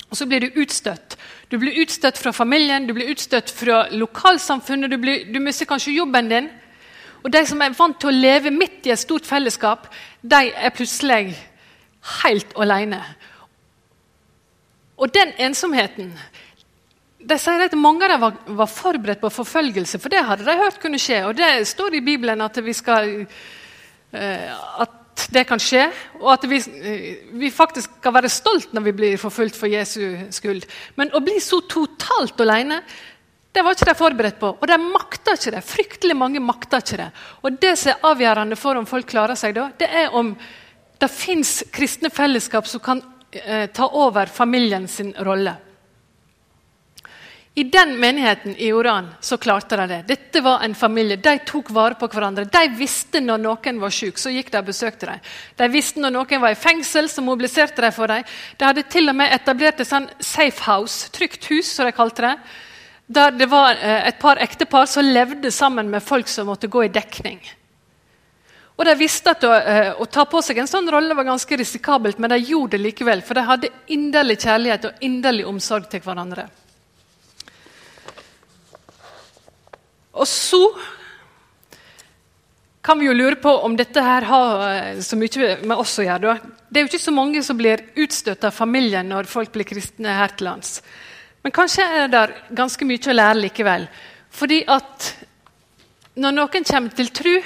Og 0.07 0.19
så 0.19 0.27
blir 0.29 0.45
du 0.45 0.61
utstøtt. 0.61 1.17
Du 1.49 1.57
blir 1.59 1.79
utstøtt 1.81 2.19
fra 2.19 2.31
familien, 2.35 2.85
du 2.87 2.93
blir 2.93 3.09
utstøtt 3.11 3.49
fra 3.51 3.87
lokalsamfunnet, 3.91 4.91
du, 4.91 4.97
blir, 5.01 5.25
du 5.33 5.39
mister 5.43 5.67
kanskje 5.67 5.97
jobben 5.97 6.29
din. 6.29 6.49
Og 7.23 7.31
de 7.33 7.41
som 7.49 7.61
er 7.63 7.75
vant 7.75 7.97
til 7.99 8.11
å 8.11 8.15
leve 8.15 8.53
midt 8.53 8.85
i 8.87 8.93
et 8.93 9.01
stort 9.01 9.25
fellesskap, 9.27 9.89
de 10.21 10.51
er 10.53 10.75
plutselig 10.75 11.33
helt 12.21 12.53
alene. 12.55 13.01
Og 14.97 15.09
den 15.13 15.33
ensomheten 15.41 16.13
de 17.27 17.37
sier 17.41 17.65
at 17.65 17.75
Mange 17.77 18.05
av 18.05 18.13
dem 18.13 18.21
var, 18.23 18.37
var, 18.61 18.69
forberedt 18.71 19.23
på 19.23 19.31
forfølgelse, 19.33 19.99
for 19.99 20.13
det 20.13 20.23
hadde 20.27 20.47
de 20.47 20.55
hørt 20.59 20.79
kunne 20.81 20.99
skje. 21.01 21.23
Og 21.27 21.35
det 21.37 21.49
står 21.67 21.97
i 21.97 22.05
Bibelen 22.05 22.43
at, 22.43 22.59
skal, 22.75 23.11
uh, 24.15 24.55
at 24.83 25.27
det 25.33 25.43
kan 25.49 25.59
skje, 25.61 25.87
og 26.21 26.31
at 26.37 26.47
vi, 26.49 26.61
uh, 26.61 27.35
vi, 27.41 27.51
faktisk 27.51 27.99
skal 27.99 28.15
være 28.15 28.31
stolt 28.31 28.73
når 28.75 28.87
vi 28.87 28.95
blir 29.01 29.21
forfulgt 29.21 29.59
for 29.59 29.71
Jesu 29.71 30.01
skyld. 30.33 30.65
Men 30.95 31.11
å 31.11 31.23
bli 31.23 31.39
så 31.43 31.61
totalt 31.67 32.39
alene 32.45 32.81
det 33.57 33.63
var 33.65 33.73
ikke 33.73 33.87
de 33.89 33.97
forberedt 33.97 34.35
på, 34.37 34.49
og 34.53 34.67
de 34.69 34.75
makta 34.77 35.33
ikke 35.33 35.55
det. 35.55 35.63
Fryktelig 35.65 36.13
mange 36.13 36.41
makta 36.43 36.77
ikke 36.83 36.99
det. 36.99 37.07
Og 37.41 37.55
Det 37.57 37.71
som 37.79 37.89
er 37.89 38.03
avgjørende 38.11 38.57
for 38.59 38.77
om 38.77 38.85
folk 38.85 39.07
klarer 39.09 39.39
seg, 39.39 39.55
da, 39.57 39.71
det 39.79 39.87
er 39.89 40.13
om 40.13 40.35
det 41.01 41.09
fins 41.09 41.63
kristne 41.73 42.11
fellesskap 42.13 42.67
som 42.69 42.83
kan 42.85 43.01
eh, 43.31 43.65
ta 43.73 43.87
over 43.97 44.29
familien 44.29 44.85
sin 44.87 45.09
rolle. 45.25 45.55
I 47.57 47.63
den 47.63 47.99
menigheten 47.99 48.55
i 48.57 48.73
Oran 48.73 49.07
så 49.21 49.37
klarte 49.37 49.77
de 49.77 49.87
det. 49.87 50.01
Dette 50.07 50.41
var 50.45 50.61
en 50.61 50.75
familie. 50.75 51.17
De 51.17 51.39
tok 51.41 51.71
vare 51.73 51.95
på 51.97 52.05
hverandre. 52.05 52.43
De 52.45 52.59
visste 52.77 53.17
når 53.17 53.39
noen 53.41 53.79
var 53.81 53.95
syk, 53.97 54.19
så 54.21 54.29
gikk 54.29 54.51
de 54.53 54.59
og 54.59 54.67
besøkte 54.67 55.07
dem. 55.09 55.23
De 55.57 55.67
visste 55.73 56.03
når 56.03 56.13
noen 56.13 56.43
var 56.43 56.53
i 56.53 56.59
fengsel, 56.59 57.09
så 57.09 57.23
mobiliserte 57.25 57.81
de 57.81 57.89
for 57.95 58.13
dem. 58.13 58.27
De 58.61 58.67
hadde 58.67 58.83
til 58.93 59.09
og 59.09 59.17
med 59.17 59.33
etablert 59.33 59.81
et 59.81 59.89
sånn 59.89 60.05
safe 60.21 60.67
house, 60.67 61.09
trygt 61.17 61.47
hus, 61.49 61.71
som 61.71 61.89
de 61.89 61.95
kalte 61.97 62.27
det. 62.27 62.35
Der 63.17 63.33
det 63.33 63.49
var 63.49 63.73
eh, 63.73 64.05
et 64.11 64.21
par 64.21 64.37
ektepar 64.45 64.85
som 64.85 65.09
levde 65.09 65.49
sammen 65.49 65.89
med 65.89 66.05
folk 66.05 66.29
som 66.29 66.51
måtte 66.51 66.69
gå 66.69 66.85
i 66.85 66.93
dekning. 66.93 67.41
Og 68.77 68.85
De 68.85 68.97
visste 69.01 69.33
at 69.33 69.49
å, 69.49 69.55
eh, 69.57 69.91
å, 69.97 70.05
ta 70.05 70.27
på 70.29 70.43
seg 70.45 70.61
en 70.61 70.69
sånn 70.69 70.93
rolle 70.93 71.17
var 71.17 71.25
ganske 71.25 71.57
risikabelt, 71.57 72.21
men 72.21 72.35
de 72.37 72.41
gjorde 72.53 72.77
det 72.77 72.83
likevel. 72.85 73.25
For 73.25 73.33
de 73.33 73.49
hadde 73.49 73.75
inderlig 73.97 74.43
kjærlighet 74.45 74.89
og 74.91 75.05
inderlig 75.09 75.49
omsorg 75.49 75.89
til 75.89 76.05
hverandre. 76.05 76.45
Og 80.17 80.27
så 80.27 80.61
kan 82.87 82.99
vi 82.99 83.09
jo 83.09 83.15
lure 83.17 83.35
på 83.41 83.51
om 83.67 83.75
dette 83.77 84.01
her 84.01 84.25
har 84.29 84.61
eh, 84.69 85.01
så 85.03 85.17
mye 85.19 85.57
med 85.67 85.75
oss 85.75 85.97
å 85.99 86.05
gjøre. 86.07 86.37
Det 86.69 86.79
er 86.79 86.85
jo 86.85 86.91
ikke 86.91 87.03
så 87.03 87.13
mange 87.15 87.43
som 87.43 87.59
blir 87.59 87.83
utstøtt 87.99 88.47
av 88.47 88.55
familien 88.55 89.09
når 89.11 89.29
folk 89.29 89.51
blir 89.53 89.67
kristne 89.67 90.15
her 90.17 90.33
til 90.35 90.49
lands. 90.49 90.79
Men 91.43 91.53
kanskje 91.55 91.83
er 91.83 92.11
det 92.11 92.23
ganske 92.55 92.87
mye 92.87 93.11
å 93.11 93.17
lære 93.17 93.43
likevel. 93.43 93.87
Fordi 94.33 94.61
at 94.71 95.11
når 96.17 96.33
noen 96.33 96.65
kommer 96.67 96.95
til 96.95 97.11
tro, 97.13 97.37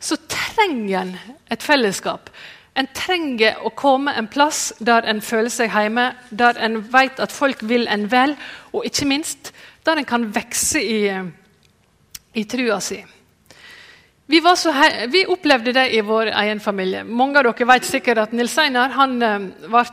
så 0.00 0.18
trenger 0.28 1.00
en 1.00 1.16
et 1.52 1.62
fellesskap. 1.62 2.30
En 2.76 2.88
trenger 2.92 3.62
å 3.64 3.72
komme 3.72 4.12
en 4.18 4.28
plass 4.28 4.74
der 4.84 5.06
en 5.08 5.22
føler 5.24 5.52
seg 5.52 5.72
hjemme, 5.72 6.10
der 6.30 6.58
en 6.60 6.82
vet 6.92 7.20
at 7.22 7.32
folk 7.32 7.62
vil 7.64 7.86
en 7.88 8.04
vel, 8.12 8.34
og 8.72 8.84
ikke 8.84 9.08
minst 9.08 9.52
der 9.86 10.00
en 10.00 10.08
kan 10.08 10.26
vokse 10.34 10.82
i 10.82 10.98
i 12.36 12.44
trua 12.44 12.80
si. 12.80 12.98
Vi, 14.26 14.40
vi, 15.08 15.26
opplevde 15.26 15.72
det 15.72 15.90
i 15.94 16.00
vår 16.00 16.26
egen 16.26 16.60
familie. 16.60 17.04
Mange 17.04 17.38
av 17.38 17.46
dere 17.46 17.68
vet 17.70 17.86
sikkert 17.86 18.24
at 18.24 18.34
Nils 18.34 18.56
Einar 18.58 18.90
han, 18.96 19.14
eh, 19.22 19.46
ble 19.70 19.84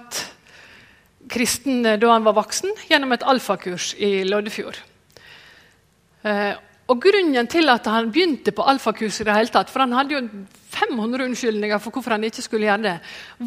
kristen 1.30 1.86
eh, 1.86 2.00
da 2.02 2.10
han 2.16 2.26
var 2.26 2.36
voksen, 2.40 2.74
gjennom 2.90 3.14
et 3.14 3.24
alfakurs 3.30 3.94
i 4.02 4.24
Loddefjord. 4.26 4.82
Eh, 6.24 6.52
og 6.92 7.00
Grunnen 7.00 7.48
til 7.48 7.70
at 7.72 7.88
han 7.88 8.10
begynte 8.12 8.52
på 8.52 8.66
alfakurs, 8.68 9.22
i 9.22 9.30
det 9.30 9.38
hele 9.38 9.54
tatt, 9.54 9.70
for 9.72 9.86
han 9.86 9.96
hadde 9.96 10.18
jo 10.18 10.24
500 10.74 11.30
unnskyldninger 11.30 11.80
for 11.80 11.96
hvorfor 11.96 12.18
han 12.18 12.26
ikke 12.28 12.44
skulle 12.44 12.68
gjøre 12.68 12.84
det, 12.84 12.98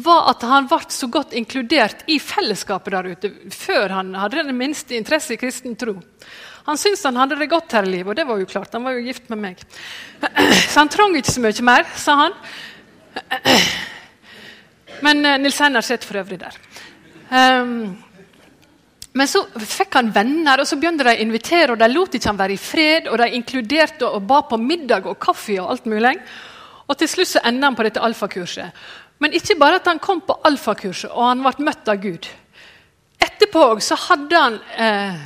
var 0.07 0.31
at 0.31 0.47
han 0.47 0.71
ble 0.71 0.79
så 0.95 1.11
godt 1.11 1.35
inkludert 1.37 2.07
i 2.09 2.17
fellesskapet 2.23 2.95
der 2.95 3.11
ute 3.11 3.33
før 3.53 3.99
han 3.99 4.15
hadde 4.17 4.47
den 4.47 4.57
minste 4.57 4.97
interesse 4.97 5.35
i 5.35 5.41
kristen 5.41 5.75
tro. 5.77 5.99
Han 6.67 6.79
syntes 6.79 7.05
han 7.07 7.17
hadde 7.19 7.37
det 7.39 7.49
godt 7.51 7.77
her 7.77 7.87
i 7.87 7.93
livet, 7.93 8.11
og 8.11 8.17
det 8.19 8.25
var 8.27 8.41
jo 8.41 8.49
klart. 8.49 8.73
Han 8.75 8.83
var 8.83 8.97
jo 8.97 9.05
gift 9.05 9.29
med 9.31 9.39
meg. 9.39 9.61
Så 10.71 10.81
han 10.81 10.91
trang 10.91 11.15
ikke 11.15 11.31
så 11.31 11.43
mye 11.43 11.67
mer, 11.69 11.87
sa 11.95 12.17
han. 12.25 12.35
Men 15.05 15.23
uh, 15.23 15.37
Nils 15.39 15.61
Einar 15.63 15.85
sitter 15.85 16.09
for 16.09 16.19
øvrig 16.19 16.41
der. 16.41 16.59
Um, 17.29 17.95
men 19.17 19.29
så 19.29 19.41
fikk 19.57 19.95
han 19.97 20.11
venner, 20.13 20.61
og 20.61 20.67
så 20.69 20.77
begynte 20.77 21.05
de 21.07 21.15
å 21.15 21.23
invitere. 21.23 21.73
og 21.73 21.79
De 21.81 21.87
lot 21.89 22.13
ikke 22.13 22.29
han 22.29 22.37
være 22.37 22.53
i 22.53 22.61
fred, 22.61 23.07
og 23.09 23.17
de 23.17 23.31
inkluderte 23.33 24.05
og 24.05 24.27
ba 24.29 24.43
på 24.45 24.59
middag 24.61 25.07
og 25.09 25.17
kaffe. 25.21 25.55
Og 25.61 25.71
alt 25.73 25.87
mulig. 25.89 26.13
Og 26.85 26.97
til 26.99 27.09
slutt 27.09 27.31
så 27.31 27.41
enda 27.47 27.69
han 27.69 27.77
på 27.77 27.85
dette 27.87 28.03
alfakurset. 28.03 28.83
Men 29.23 29.33
ikke 29.33 29.57
bare 29.57 29.79
at 29.79 29.89
han 29.89 30.01
kom 30.03 30.21
på 30.21 30.35
alfakurset 30.45 31.09
og 31.09 31.25
han 31.25 31.41
ble 31.41 31.65
møtt 31.65 31.89
av 31.89 31.97
Gud. 32.03 32.27
Etterpå 33.17 33.63
så 33.81 33.97
hadde 33.97 34.43
han 34.43 34.59
eh, 34.77 35.17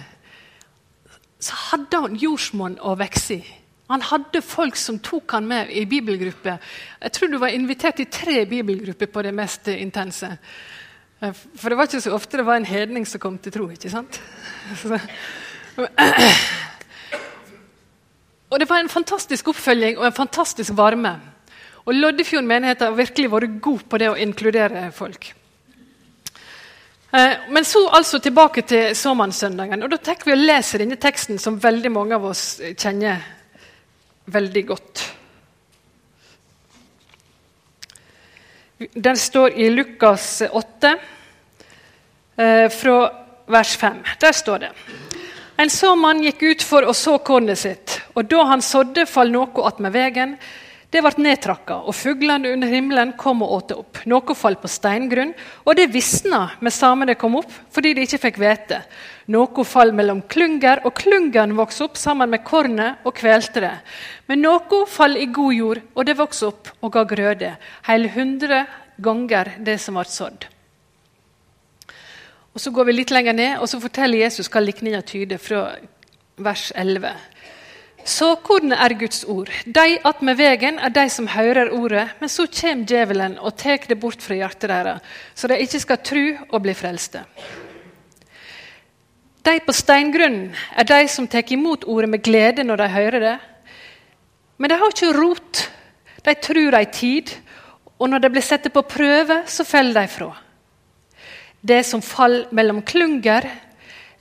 så 1.42 1.58
hadde 1.72 2.02
han 2.04 2.20
jordsmonn 2.22 2.78
å 2.82 2.96
vokse 3.00 3.34
i. 3.40 3.44
Han 3.92 4.04
hadde 4.08 4.40
folk 4.46 4.78
som 4.80 5.00
tok 5.04 5.34
han 5.36 5.48
med 5.50 5.72
i 5.76 5.86
bibelgrupper. 5.90 6.62
Jeg 7.02 7.12
tror 7.16 7.28
du 7.32 7.38
var 7.42 7.52
invitert 7.52 8.00
i 8.00 8.06
tre 8.08 8.46
bibelgrupper 8.48 9.10
på 9.12 9.24
det 9.26 9.34
mest 9.36 9.68
intense. 9.74 10.30
Eh, 11.20 11.34
for 11.34 11.70
det 11.70 11.78
var 11.78 11.90
ikke 11.90 12.02
så 12.06 12.14
ofte 12.16 12.38
det 12.40 12.48
var 12.48 12.56
en 12.62 12.70
hedning 12.70 13.06
som 13.08 13.20
kom 13.20 13.38
til 13.38 13.52
tro. 13.52 13.68
ikke 13.74 13.90
sant? 13.92 14.22
og 18.52 18.60
det 18.60 18.70
var 18.70 18.80
en 18.80 18.96
fantastisk 18.96 19.48
oppfølging 19.52 20.00
og 20.00 20.06
en 20.08 20.20
fantastisk 20.22 20.72
varme. 20.78 21.20
Og 21.84 21.94
Loddefjord 21.98 22.46
menighet 22.48 22.82
har 22.86 22.96
virkelig 22.96 23.32
vært 23.34 23.62
god 23.62 23.82
på 23.90 23.98
det 23.98 24.10
å 24.12 24.20
inkludere 24.20 24.92
folk. 24.96 25.34
Eh, 27.12 27.32
men 27.50 27.66
så 27.66 27.90
altså 27.90 28.20
tilbake 28.20 28.62
til 28.62 28.96
såmannssøndagen. 28.96 29.84
og 29.84 29.92
Da 29.92 29.98
tenker 29.98 30.30
vi 30.30 30.36
å 30.36 30.44
lese 30.46 30.80
denne 30.80 30.96
teksten 30.96 31.40
som 31.40 31.60
veldig 31.60 31.92
mange 31.92 32.16
av 32.16 32.26
oss 32.32 32.62
kjenner 32.80 33.20
veldig 34.32 34.64
godt. 34.68 35.04
Den 38.94 39.18
står 39.18 39.58
i 39.60 39.70
Lukas 39.70 40.42
8, 40.42 40.96
eh, 42.38 42.70
fra 42.70 43.12
vers 43.48 43.76
5. 43.78 44.04
Der 44.20 44.32
står 44.32 44.58
det 44.58 44.72
En 45.58 45.70
såmann 45.70 46.24
gikk 46.24 46.42
ut 46.42 46.64
for 46.64 46.82
å 46.82 46.94
så 46.94 47.20
kornet 47.20 47.58
sitt, 47.58 48.02
og 48.16 48.26
da 48.26 48.44
han 48.46 48.62
sådde, 48.62 49.06
fall 49.06 49.30
noe 49.30 49.68
attmed 49.68 49.94
vegen. 49.94 50.38
Det 50.92 51.00
ble 51.00 51.24
nedtrakka, 51.24 51.78
og 51.88 51.96
fuglene 51.96 52.50
under 52.52 52.68
himmelen 52.68 53.14
kom 53.20 53.46
og 53.46 53.52
åt 53.56 53.70
det 53.72 53.78
opp. 53.80 54.00
Noe 54.12 54.36
falt 54.36 54.60
på 54.60 54.68
steingrunn, 54.68 55.32
og 55.64 55.78
det 55.80 55.86
visna 55.94 56.42
med 56.60 56.76
samme 56.76 57.08
det 57.08 57.16
kom 57.22 57.38
opp, 57.40 57.54
fordi 57.72 57.94
de 57.96 58.04
ikke 58.04 58.20
fikk 58.26 58.40
hvete. 58.42 58.82
Noe 59.32 59.64
falt 59.64 59.96
mellom 59.96 60.20
klunger, 60.28 60.82
og 60.84 60.98
klungene 61.00 61.56
vokste 61.56 61.88
opp 61.88 61.96
sammen 62.00 62.34
med 62.34 62.44
kornet 62.44 63.08
og 63.08 63.16
kvelte 63.16 63.64
det. 63.64 63.74
Men 64.28 64.44
noe 64.44 64.82
falt 64.92 65.22
i 65.22 65.30
god 65.32 65.56
jord, 65.56 65.84
og 65.96 66.10
det 66.10 66.18
vokste 66.20 66.52
opp 66.52 66.74
og 66.82 66.92
ga 66.98 67.06
grøde, 67.08 67.54
hele 67.88 68.12
hundre 68.12 68.66
ganger 69.00 69.56
det 69.64 69.80
som 69.80 69.96
ble 69.96 70.06
sådd. 70.12 70.50
Og 72.52 72.60
Så 72.60 72.72
går 72.76 72.90
vi 72.90 72.98
litt 73.00 73.16
lenger 73.16 73.34
ned, 73.34 73.60
og 73.64 73.70
så 73.72 73.80
forteller 73.80 74.26
Jesus 74.26 74.52
hva 74.52 74.60
likninga 74.60 75.00
tyder, 75.08 75.40
fra 75.40 75.70
vers 76.36 76.72
11. 76.76 77.16
Såkornet 78.08 78.80
er 78.82 78.96
Guds 78.98 79.24
ord. 79.30 79.50
De 79.66 79.98
attmed 80.08 80.38
vegen 80.40 80.80
er 80.82 80.94
de 80.94 81.04
som 81.10 81.28
hører 81.30 81.74
ordet, 81.76 82.08
men 82.20 82.30
så 82.30 82.48
kommer 82.50 82.88
djevelen 82.90 83.38
og 83.40 83.56
tar 83.58 83.86
det 83.88 84.00
bort 84.00 84.22
fra 84.22 84.38
hjertet 84.40 84.70
deres, 84.72 85.02
så 85.36 85.48
de 85.48 85.60
ikke 85.62 85.82
skal 85.84 86.02
tro 86.06 86.26
og 86.50 86.64
bli 86.64 86.74
frelste. 86.78 87.24
De 89.42 89.54
på 89.66 89.74
steingrunnen 89.74 90.52
er 90.78 90.86
de 90.86 91.08
som 91.10 91.28
tar 91.28 91.50
imot 91.50 91.86
ordet 91.90 92.10
med 92.10 92.22
glede 92.22 92.64
når 92.64 92.84
de 92.84 92.90
hører 92.94 93.24
det. 93.24 93.38
Men 94.58 94.70
de 94.70 94.78
har 94.78 94.94
ikke 94.94 95.16
rot. 95.18 95.64
De 96.22 96.36
tror 96.38 96.78
ei 96.78 96.86
tid, 96.94 97.32
og 97.98 98.10
når 98.10 98.22
de 98.22 98.30
blir 98.34 98.46
satt 98.46 98.68
på 98.74 98.86
prøve, 98.86 99.42
så 99.50 99.66
faller 99.66 99.98
de 99.98 100.08
fra. 100.10 100.30
Det 101.62 101.82
som 101.86 102.02
faller 102.02 102.50
mellom 102.54 102.82
klunger, 102.86 103.46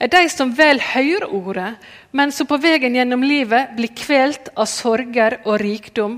er 0.01 0.09
de 0.09 0.23
som 0.33 0.53
vel 0.57 0.81
hører 0.81 1.29
ordet, 1.29 1.75
men 2.17 2.33
som 2.33 2.49
på 2.49 2.59
veien 2.63 2.97
gjennom 2.97 3.23
livet 3.23 3.75
blir 3.77 3.93
kvelt 3.93 4.49
av 4.57 4.69
sorger 4.71 5.43
og 5.45 5.61
rikdom 5.61 6.17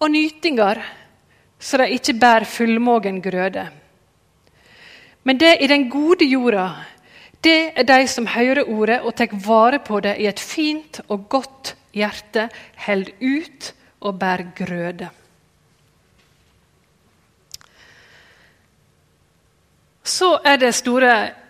og 0.00 0.10
nytinger, 0.10 0.80
så 1.60 1.82
de 1.82 1.92
ikke 1.94 2.16
bærer 2.18 2.48
fullmågen 2.48 3.20
grøde. 3.22 3.68
Men 5.22 5.38
det 5.38 5.58
i 5.60 5.68
den 5.70 5.86
gode 5.92 6.26
jorda, 6.26 6.70
det 7.44 7.74
er 7.76 7.86
de 7.86 8.00
som 8.08 8.26
hører 8.26 8.66
ordet 8.70 9.02
og 9.02 9.14
tar 9.18 9.34
vare 9.44 9.78
på 9.82 10.00
det 10.02 10.16
i 10.18 10.26
et 10.30 10.40
fint 10.40 11.02
og 11.08 11.28
godt 11.30 11.74
hjerte, 11.94 12.48
holder 12.86 13.12
ut 13.20 13.72
og 14.00 14.18
bærer 14.18 14.50
grøde. 14.56 15.10
Så 20.02 20.34
er 20.44 20.58
det 20.58 20.74
store 20.74 21.41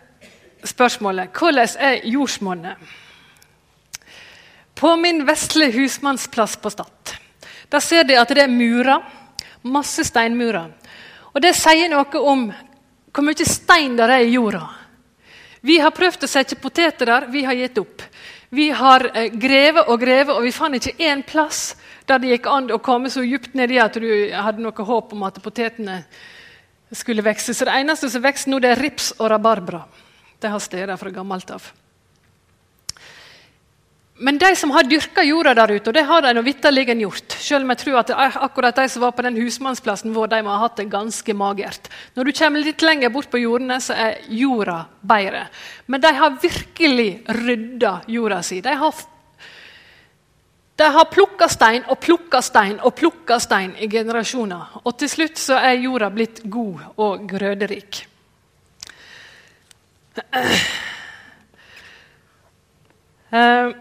spørsmålet 0.64 1.33
hvordan 1.38 1.76
er 1.78 2.07
jordsmonnet? 2.09 2.76
På 4.75 4.97
min 4.97 5.26
vesle 5.26 5.71
husmannsplass 5.75 6.57
på 6.57 6.71
Stad 6.71 7.19
der 7.73 7.81
ser 7.81 8.04
de 8.04 8.19
at 8.21 8.28
det 8.28 8.45
er 8.45 8.52
murer. 8.52 9.00
Masse 9.62 10.04
steinmurer. 10.04 10.73
Og 11.33 11.40
Det 11.40 11.54
sier 11.57 11.88
noe 11.88 12.21
om 12.21 12.49
hvor 13.12 13.25
mye 13.25 13.47
stein 13.47 13.97
det 13.97 14.09
er 14.09 14.25
i 14.26 14.35
jorda. 14.35 14.66
Vi 15.62 15.78
har 15.78 15.95
prøvd 15.95 16.25
å 16.26 16.28
sette 16.28 16.59
poteter 16.59 17.07
der, 17.07 17.28
vi 17.31 17.45
har 17.47 17.54
gitt 17.54 17.78
opp. 17.78 18.02
Vi 18.50 18.69
har 18.75 19.04
eh, 19.14 19.31
grevet 19.31 19.88
og 19.88 20.00
grevet, 20.00 20.35
og 20.35 20.42
vi 20.42 20.52
fant 20.52 20.75
ikke 20.75 20.99
én 20.99 21.23
plass 21.25 21.76
der 22.09 22.19
det 22.19 22.33
gikk 22.33 22.49
an 22.50 22.73
å 22.75 22.81
komme 22.83 23.12
så 23.12 23.23
djupt 23.23 23.54
nedi 23.54 23.78
at 23.81 23.95
du 23.95 24.09
hadde 24.35 24.61
noe 24.61 24.87
håp 24.88 25.12
om 25.14 25.23
at 25.28 25.38
potetene 25.45 26.00
skulle 26.92 27.25
vokse. 27.25 27.54
Så 27.54 27.69
det 27.69 27.76
eneste 27.78 28.11
som 28.11 28.25
vokser 28.25 28.50
nå, 28.50 28.59
det 28.61 28.73
er 28.75 28.83
rips 28.83 29.12
og 29.21 29.31
rabarbra. 29.31 29.85
Det 30.43 30.51
har 30.51 30.63
steder 30.63 30.99
fra 30.99 31.15
gammelt 31.15 31.51
av. 31.55 31.71
men 34.23 34.39
de 34.39 34.57
som 34.57 34.71
har 34.71 34.87
dyrka 34.87 35.25
jorda 35.27 35.55
der 35.55 35.73
ute, 35.75 35.91
og 35.91 35.95
det 35.97 36.05
har 36.07 36.23
de 36.23 36.43
vitterlig 36.47 36.85
gjort 37.01 37.33
Selv 37.43 37.65
om 37.65 37.71
jeg 37.73 37.79
tror 37.79 37.97
at 37.99 38.11
akkurat 38.39 38.77
de 38.77 38.89
som 38.89 39.03
var 39.03 39.11
på 39.13 39.23
den 39.23 39.37
husmannsplassen 39.37 40.15
vår, 40.15 40.29
de 40.29 40.43
må 40.43 40.51
ha 40.51 40.61
hatt 40.63 40.77
det 40.77 40.91
ganske 40.93 41.35
magert. 41.35 41.89
Når 42.15 42.25
du 42.25 42.33
kommer 42.33 42.63
litt 42.63 42.83
lenger 42.83 43.11
bort 43.11 43.31
på 43.31 43.41
jordene, 43.43 43.81
så 43.81 43.95
er 43.95 44.21
jorda 44.29 44.85
bedre. 45.01 45.49
Men 45.87 46.01
de 46.01 46.13
har 46.15 46.39
virkelig 46.43 47.25
rydda 47.27 47.93
jorda 48.07 48.43
si. 48.47 48.61
De 48.61 48.77
har, 48.79 49.03
de 50.77 50.93
har 50.99 51.11
plukka 51.11 51.49
stein 51.49 51.83
og 51.89 51.99
plukka 51.99 52.43
stein 52.43 52.79
og 52.79 52.95
plukka 52.95 53.41
stein 53.43 53.75
i 53.81 53.91
generasjoner. 53.91 54.79
Og 54.85 54.97
til 55.03 55.11
slutt 55.11 55.43
så 55.43 55.59
er 55.59 55.83
jorda 55.83 56.13
blitt 56.15 56.45
god 56.45 57.03
og 57.03 57.27
grøderik. 57.27 58.05
Uh, 63.33 63.73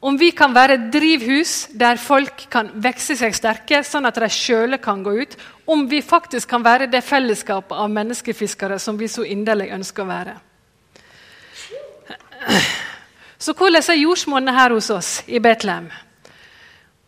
Om 0.00 0.14
vi 0.18 0.30
kan 0.30 0.52
være 0.54 0.76
et 0.76 0.90
drivhus 0.94 1.52
der 1.74 1.98
folk 1.98 2.44
kan 2.52 2.70
vokse 2.78 3.16
seg 3.18 3.34
sterke, 3.34 3.80
sånn 3.82 4.06
at 4.06 4.18
de 4.22 4.28
sjøle 4.30 4.78
kan 4.78 5.02
gå 5.02 5.16
ut. 5.24 5.32
Om 5.66 5.88
vi 5.90 5.98
faktisk 6.06 6.48
kan 6.52 6.62
være 6.62 6.86
det 6.86 7.02
fellesskapet 7.02 7.74
av 7.74 7.90
menneskefiskere 7.90 8.78
som 8.78 8.98
vi 8.98 9.08
så 9.10 9.26
inderlig 9.26 9.72
ønsker 9.74 10.04
å 10.04 10.10
være. 10.12 10.36
Så 13.38 13.54
hvordan 13.58 13.82
er 13.82 13.98
jordsmonnet 13.98 14.54
her 14.54 14.74
hos 14.74 14.90
oss 14.90 15.10
i 15.26 15.42
Betlehem? 15.42 15.90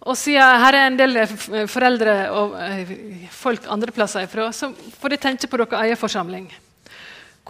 Og 0.01 0.17
siden 0.17 0.63
her 0.63 0.75
er 0.75 0.89
en 0.89 0.99
del 0.99 1.19
foreldre 1.69 2.15
og 2.33 2.55
eh, 2.65 2.93
folk 3.35 3.67
andre 3.71 3.93
plasser 3.93 4.25
ifra, 4.25 4.49
så 4.51 4.71
får 4.73 5.13
de 5.13 5.19
tenke 5.21 5.51
på 5.51 5.61
deres 5.61 5.77
egen 5.85 6.01
forsamling. 6.01 6.47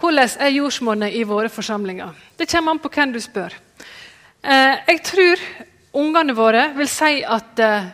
Hvordan 0.01 0.35
er 0.41 0.53
jordsmonnet 0.57 1.15
i 1.15 1.23
våre 1.29 1.49
forsamlinger? 1.49 2.13
Det 2.37 2.49
kommer 2.51 2.75
an 2.75 2.81
på 2.83 2.91
hvem 2.93 3.13
du 3.13 3.21
spør. 3.23 3.55
Eh, 4.41 4.77
jeg 4.87 5.01
tror 5.05 5.41
ungene 6.01 6.33
våre 6.33 6.71
vil 6.73 6.89
si 6.89 7.19
at 7.21 7.59
eh, 7.61 7.89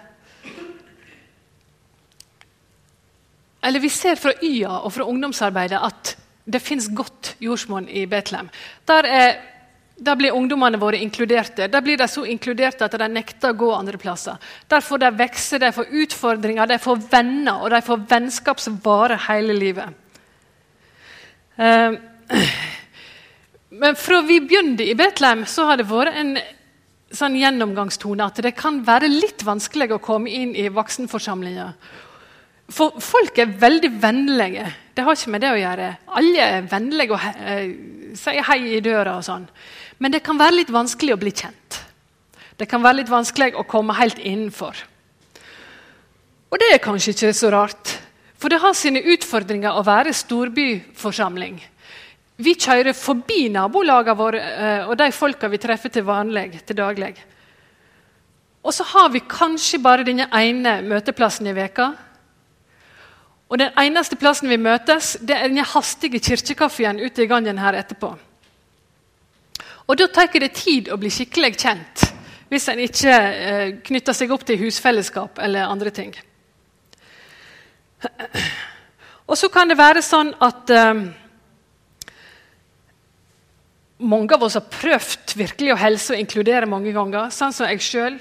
Eller 3.68 3.84
vi 3.84 3.90
ser 3.92 4.16
fra 4.16 4.32
Y-a 4.46 4.78
og 4.86 4.94
fra 4.96 5.04
ungdomsarbeidet 5.10 5.80
at 5.84 6.14
det 6.48 6.62
fins 6.64 6.86
godt 6.96 7.34
jordsmonn 7.44 7.90
i 7.90 8.06
Betlehem. 8.08 8.48
Der, 8.88 9.04
er, 9.04 9.34
der, 10.00 10.16
blir 10.16 10.38
ungdommene 10.38 10.80
våre 10.80 11.02
inkluderte. 11.04 11.68
Der 11.68 11.84
blir 11.84 11.98
de 12.00 12.08
så 12.08 12.24
inkluderte 12.24 12.86
at 12.86 12.96
de 12.96 13.10
nekter 13.12 13.52
å 13.52 13.58
gå 13.60 13.74
andre 13.76 14.00
plasser. 14.00 14.38
Der 14.72 14.86
får 14.86 15.02
de 15.04 15.12
vokse, 15.20 15.60
de 15.60 15.74
får 15.76 15.92
utfordringer, 16.06 16.70
de 16.70 16.80
får 16.80 17.04
venner, 17.12 17.60
og 17.60 17.74
de 17.76 17.82
får 17.84 18.06
vennskap 18.14 18.64
som 18.64 18.80
varer 18.86 19.20
hele 19.28 19.58
livet. 19.58 20.00
Uh, 21.60 21.98
men 23.70 23.96
fra 24.00 24.22
vi 24.24 24.40
begynte 24.42 24.86
i 24.88 24.96
Betlehem, 24.96 25.46
så 25.46 25.66
har 25.68 25.80
det 25.80 25.90
vært 25.90 26.16
en 26.16 26.38
sånn 27.12 27.36
gjennomgangstone 27.40 28.26
at 28.26 28.40
det 28.44 28.54
kan 28.56 28.82
være 28.88 29.10
litt 29.12 29.44
vanskelig 29.48 29.94
å 29.96 30.04
komme 30.04 30.32
inn 30.32 30.54
i 30.56 30.68
voksenforsamlinger. 30.72 31.74
For 32.72 33.00
folk 33.00 33.38
er 33.40 33.54
veldig 33.60 33.92
vennlige. 34.02 34.66
Det 34.96 35.04
har 35.06 35.16
ikke 35.16 35.32
med 35.32 35.44
det 35.44 35.52
å 35.54 35.60
gjøre. 35.60 35.92
Alle 36.20 36.48
er 36.58 36.68
vennlige 36.68 37.16
og 37.16 37.22
he 37.24 37.32
eh, 37.54 37.70
sier 38.18 38.48
hei 38.50 38.60
i 38.76 38.82
døra. 38.84 39.18
og 39.20 39.24
sånn. 39.24 39.48
Men 40.04 40.12
det 40.12 40.24
kan 40.26 40.40
være 40.40 40.60
litt 40.60 40.74
vanskelig 40.74 41.16
å 41.16 41.22
bli 41.22 41.32
kjent. 41.32 41.80
Det 42.58 42.68
kan 42.68 42.84
være 42.84 43.02
litt 43.02 43.12
vanskelig 43.12 43.54
å 43.56 43.68
komme 43.70 43.96
helt 43.96 44.20
innenfor. 44.20 44.76
Og 46.52 46.60
det 46.60 46.74
er 46.74 46.84
kanskje 46.84 47.14
ikke 47.14 47.34
så 47.36 47.52
rart. 47.54 47.96
For 48.38 48.52
det 48.52 48.60
har 48.62 48.76
sine 48.78 49.04
utfordringer 49.14 49.78
å 49.78 49.86
være 49.86 50.14
storbyforsamling. 50.16 51.60
Vi 52.38 52.54
kjører 52.54 52.94
forbi 52.94 53.48
nabolagene 53.50 54.18
våre 54.18 54.42
eh, 54.42 54.84
og 54.86 54.94
de 55.00 55.10
folka 55.16 55.50
vi 55.50 55.58
treffer 55.62 55.94
til 55.94 56.06
vanlig, 56.06 56.60
til 56.68 56.78
daglig. 56.78 57.16
Og 58.62 58.74
så 58.76 58.86
har 58.92 59.10
vi 59.10 59.24
kanskje 59.26 59.80
bare 59.82 60.06
denne 60.06 60.28
ene 60.36 60.82
møteplassen 60.86 61.50
i 61.50 61.56
veka. 61.58 61.88
Og 63.48 63.58
den 63.62 63.74
eneste 63.80 64.18
plassen 64.20 64.52
vi 64.52 64.60
møtes, 64.60 65.16
det 65.24 65.38
er 65.38 65.48
denne 65.48 65.66
hastige 65.66 66.20
kirkekaffen 66.20 67.00
ute 67.00 67.24
i 67.24 67.30
gangen 67.32 67.62
her 67.64 67.80
etterpå. 67.80 68.14
Og 69.88 69.98
Da 69.98 70.08
tar 70.12 70.28
det 70.28 70.54
tid 70.54 70.90
å 70.92 70.98
bli 71.00 71.10
skikkelig 71.10 71.54
kjent, 71.56 72.10
hvis 72.52 72.68
en 72.68 72.80
ikke 72.84 73.14
eh, 73.14 73.70
knytter 73.88 74.14
seg 74.14 74.32
opp 74.36 74.44
til 74.46 74.60
husfellesskap 74.60 75.40
eller 75.40 75.72
andre 75.72 75.90
ting. 75.96 76.12
Og 79.28 79.38
så 79.40 79.48
kan 79.50 79.72
det 79.72 79.80
være 79.80 80.04
sånn 80.04 80.34
at 80.44 80.70
eh, 80.76 81.08
mange 84.00 84.36
av 84.36 84.44
oss 84.46 84.58
har 84.58 84.68
prøvd 84.70 85.34
virkelig 85.40 85.74
å 85.74 85.80
helse 85.82 86.14
og 86.14 86.22
inkludere 86.22 86.70
mange 86.70 86.94
ganger. 86.96 87.32
Sånn 87.34 87.56
som 87.56 87.70
jeg 87.70 87.82
sjøl. 87.82 88.20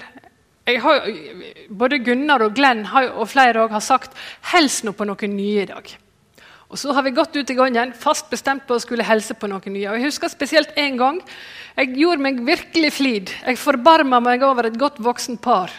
Både 1.69 2.01
Gunnar 2.03 2.43
og 2.43 2.57
Glenn 2.57 2.83
har, 2.91 3.11
og 3.15 3.29
flere 3.29 3.67
har 3.71 3.81
sagt 3.81 4.11
'hils 4.51 4.83
nå 4.83 4.91
på 4.91 5.05
noe 5.05 5.27
nye 5.27 5.63
i 5.63 5.65
dag'. 5.65 5.95
Og 6.69 6.77
Så 6.77 6.93
har 6.93 7.03
vi 7.03 7.11
gått 7.11 7.35
ut 7.35 7.49
i 7.49 7.55
gangen 7.55 7.93
fast 7.93 8.29
bestemt 8.29 8.67
på 8.67 8.75
å 8.75 8.81
skulle 8.83 9.03
helse 9.03 9.33
på 9.33 9.47
noe 9.47 9.61
nye. 9.71 9.87
Og 9.89 9.95
Jeg 9.95 10.03
husker 10.03 10.27
spesielt 10.27 10.73
en 10.75 10.97
gang. 10.97 11.21
Jeg 11.77 11.95
gjorde 11.95 12.21
meg 12.21 12.45
virkelig 12.45 12.93
flid. 12.93 13.31
Jeg 13.45 13.57
forbarma 13.57 14.19
meg 14.19 14.43
over 14.43 14.65
et 14.65 14.77
godt 14.77 14.99
voksen 14.99 15.37
par. 15.37 15.71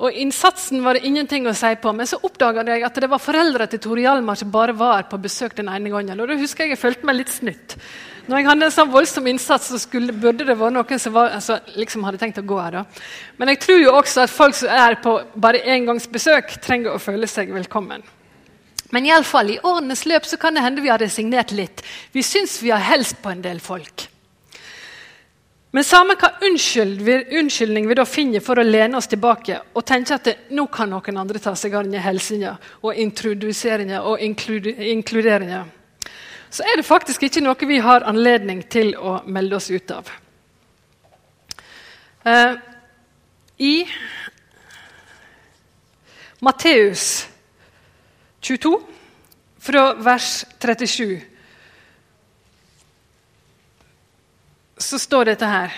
Og 0.00 0.16
Innsatsen 0.16 0.80
var 0.80 0.96
det 0.96 1.04
ingenting 1.04 1.44
å 1.44 1.52
si 1.56 1.74
på, 1.76 1.90
men 1.92 2.08
så 2.08 2.16
oppdaga 2.24 2.64
jeg 2.64 2.86
at 2.86 3.00
det 3.02 3.08
var 3.12 3.20
foreldre 3.20 3.66
til 3.68 3.82
Tore 3.84 4.04
Hjalmar 4.06 4.38
som 4.40 4.52
bare 4.52 4.72
var 4.72 5.04
på 5.10 5.18
besøk 5.20 5.58
den 5.58 5.68
ene 5.68 5.92
gangen. 5.92 6.22
Og 6.22 6.30
da 6.30 6.38
husker 6.40 6.64
jeg 6.64 6.72
jeg 6.72 6.80
følte 6.80 7.08
meg 7.08 7.18
litt 7.18 7.32
snytt. 7.34 7.74
Når 8.30 8.38
jeg 8.38 8.48
hadde 8.48 8.64
en 8.64 8.72
sånn 8.72 8.92
voldsom 8.92 9.28
innsats, 9.28 9.68
så 9.68 9.80
skulle, 9.82 10.14
burde 10.16 10.46
det 10.48 10.56
være 10.56 10.72
noen 10.72 11.02
som 11.02 11.12
var, 11.12 11.34
altså, 11.36 11.58
liksom 11.76 12.06
hadde 12.06 12.20
tenkt 12.22 12.40
å 12.40 12.46
gå 12.48 12.60
her. 12.62 12.78
da. 12.78 12.84
Men 13.36 13.52
jeg 13.52 13.60
tror 13.64 13.80
jo 13.82 13.92
også 13.98 14.24
at 14.24 14.32
folk 14.32 14.56
som 14.56 14.72
er 14.72 14.96
på 15.04 15.16
bare 15.34 15.60
engangsbesøk, 15.74 16.56
trenger 16.64 16.94
å 16.94 17.02
føle 17.02 17.28
seg 17.28 17.52
velkommen. 17.52 18.06
Men 18.94 19.06
i, 19.06 19.12
alle 19.14 19.28
fall, 19.28 19.52
i 19.52 19.60
årenes 19.62 20.06
løp 20.08 20.24
så 20.26 20.38
kan 20.40 20.56
det 20.56 20.64
hende 20.64 20.82
vi 20.82 20.90
har 20.90 21.02
resignert 21.02 21.52
litt. 21.52 21.84
Vi 22.14 22.24
syns 22.26 22.56
vi 22.62 22.72
har 22.72 22.82
helst 22.88 23.20
på 23.22 23.34
en 23.34 23.44
del 23.44 23.60
folk. 23.62 24.08
Men 25.70 25.86
samme 25.86 26.16
hva 26.18 26.32
unnskyldning 26.42 27.86
vi 27.86 27.94
da 27.94 28.04
finner 28.08 28.42
for 28.42 28.58
å 28.58 28.66
lene 28.66 28.98
oss 28.98 29.06
tilbake 29.10 29.60
og 29.70 29.84
tenke 29.86 30.16
at 30.16 30.24
det, 30.26 30.36
nå 30.50 30.66
kan 30.72 30.90
noen 30.90 31.20
andre 31.22 31.38
ta 31.38 31.54
seg 31.54 31.76
av 31.78 31.86
denne 31.86 32.02
helsinga 32.02 32.56
og 32.82 32.98
introduseringa 32.98 34.02
og 34.02 34.18
inkluderinga 34.22 35.66
så 36.50 36.66
er 36.66 36.80
det 36.80 36.86
faktisk 36.86 37.22
ikke 37.22 37.42
noe 37.44 37.68
vi 37.68 37.78
har 37.78 38.04
anledning 38.10 38.64
til 38.66 38.96
å 38.98 39.20
melde 39.30 39.56
oss 39.56 39.70
ut 39.70 39.92
av. 39.94 40.10
Uh, 42.26 42.58
I 43.62 43.86
Matteus 46.42 47.28
22, 48.42 48.72
fra 49.60 49.84
vers 50.02 50.40
37, 50.58 51.20
så 54.80 54.98
står 54.98 55.30
dette 55.30 55.46
her. 55.46 55.74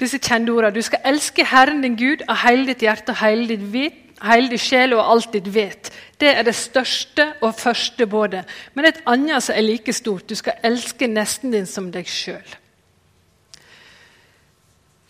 Disse 0.00 0.18
kjente 0.18 0.52
ordene. 0.52 0.74
Du 0.74 0.82
skal 0.82 1.02
elske 1.10 1.44
Herren 1.44 1.82
din 1.84 1.98
Gud 1.98 2.24
av 2.28 2.40
hele 2.44 2.70
ditt 2.70 2.84
hjerte 2.84 3.14
hele 3.20 3.46
ditt 3.50 3.66
vit, 3.72 3.98
hele 4.24 4.52
din 4.52 4.60
sjel 4.60 4.94
og 4.96 5.04
alt 5.04 5.32
ditt 5.36 5.48
vet. 5.54 5.90
Det 6.20 6.32
er 6.34 6.44
det 6.44 6.56
største 6.56 7.30
og 7.40 7.54
første 7.56 8.06
både. 8.06 8.44
Men 8.74 8.88
et 8.88 9.02
annet 9.08 9.44
som 9.44 9.56
er 9.56 9.66
like 9.66 9.92
stort. 9.96 10.28
Du 10.28 10.34
skal 10.38 10.60
elske 10.64 11.08
nesten 11.08 11.52
din 11.52 11.68
som 11.68 11.90
deg 11.92 12.08
sjøl. 12.08 12.56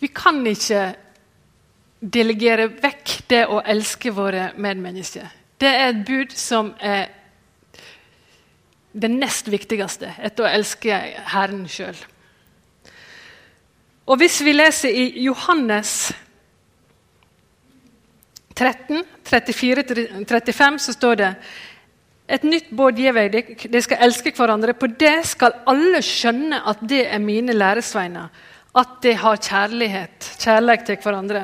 Vi 0.01 0.09
kan 0.09 0.41
ikke 0.47 0.91
delegere 2.01 2.71
vekk 2.81 3.17
det 3.29 3.43
å 3.47 3.61
elske 3.61 4.11
våre 4.15 4.49
medmennesker. 4.57 5.27
Det 5.61 5.69
er 5.69 5.91
et 5.91 6.05
bud 6.07 6.31
som 6.33 6.73
er 6.81 7.11
det 8.91 9.11
nest 9.13 9.47
viktigste 9.51 10.15
etter 10.19 10.47
å 10.47 10.49
elske 10.49 10.97
Herren 11.31 11.67
sjøl. 11.69 11.95
Og 14.11 14.19
hvis 14.19 14.41
vi 14.43 14.51
leser 14.51 14.91
i 14.91 15.23
Johannes 15.23 16.11
13, 18.55 19.05
34-35 19.29 20.81
så 20.83 20.95
står 20.97 21.19
det 21.21 21.29
et 22.31 22.43
nytt 22.47 22.69
båd 22.75 22.99
gir 22.99 23.15
jeg 23.17 23.31
deg, 23.31 23.53
de 23.71 23.81
skal 23.83 24.03
elske 24.05 24.31
hverandre. 24.35 24.75
På 24.77 24.87
det 24.87 25.17
skal 25.27 25.55
alle 25.67 25.99
skjønne 26.05 26.61
at 26.67 26.83
det 26.87 27.05
er 27.07 27.23
mine 27.23 27.55
læresveiner. 27.55 28.29
At 28.75 29.01
de 29.03 29.15
har 29.19 29.39
kjærlighet, 29.39 30.29
kjærlighet 30.39 30.85
til 30.87 31.01
hverandre. 31.03 31.41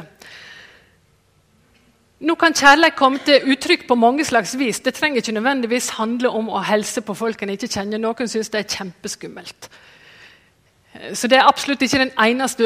Nå 2.24 2.36
kan 2.40 2.56
kjærlighet 2.56 2.96
komme 2.98 3.20
til 3.24 3.52
uttrykk 3.52 3.84
på 3.88 4.00
mange 4.00 4.26
slags 4.26 4.56
vis. 4.60 4.80
Det 4.80 4.96
trenger 4.96 5.22
ikke 5.22 5.36
nødvendigvis 5.36 5.92
handle 6.00 6.32
om 6.36 6.48
å 6.50 6.64
helse 6.68 7.04
på 7.04 7.16
folk 7.16 7.44
en 7.44 7.52
ikke 7.56 7.70
kjenner. 7.70 8.00
Noen 8.02 8.32
syns 8.32 8.50
det 8.54 8.64
er 8.64 8.72
kjempeskummelt. 8.78 9.70
Så 11.14 11.28
det 11.28 11.38
er 11.38 11.48
absolutt 11.48 11.82
ikke 11.82 12.00
den 12.00 12.12
eneste 12.20 12.64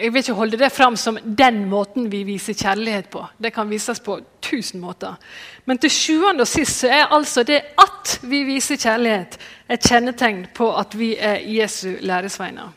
Jeg 0.00 0.12
vil 0.12 0.20
ikke 0.20 0.36
holde 0.36 0.58
det 0.58 0.72
fram 0.72 0.96
som 0.96 1.18
den 1.24 1.64
måten 1.70 2.10
vi 2.12 2.24
viser 2.26 2.54
kjærlighet 2.54 3.08
på. 3.12 3.22
Det 3.38 3.52
kan 3.54 3.70
vises 3.70 4.00
på 4.00 4.18
tusen 4.42 4.80
måter. 4.80 5.14
Men 5.64 5.78
til 5.78 5.90
sjuende 5.90 6.44
og 6.44 6.48
sist 6.48 6.80
så 6.82 6.88
er 6.88 7.12
altså 7.14 7.42
det 7.42 7.60
at 7.80 8.18
vi 8.22 8.42
viser 8.44 8.76
kjærlighet, 8.76 9.38
et 9.70 9.86
kjennetegn 9.88 10.46
på 10.54 10.70
at 10.76 10.98
vi 10.98 11.14
er 11.16 11.40
Jesu 11.46 11.94
læresveiner. 12.00 12.72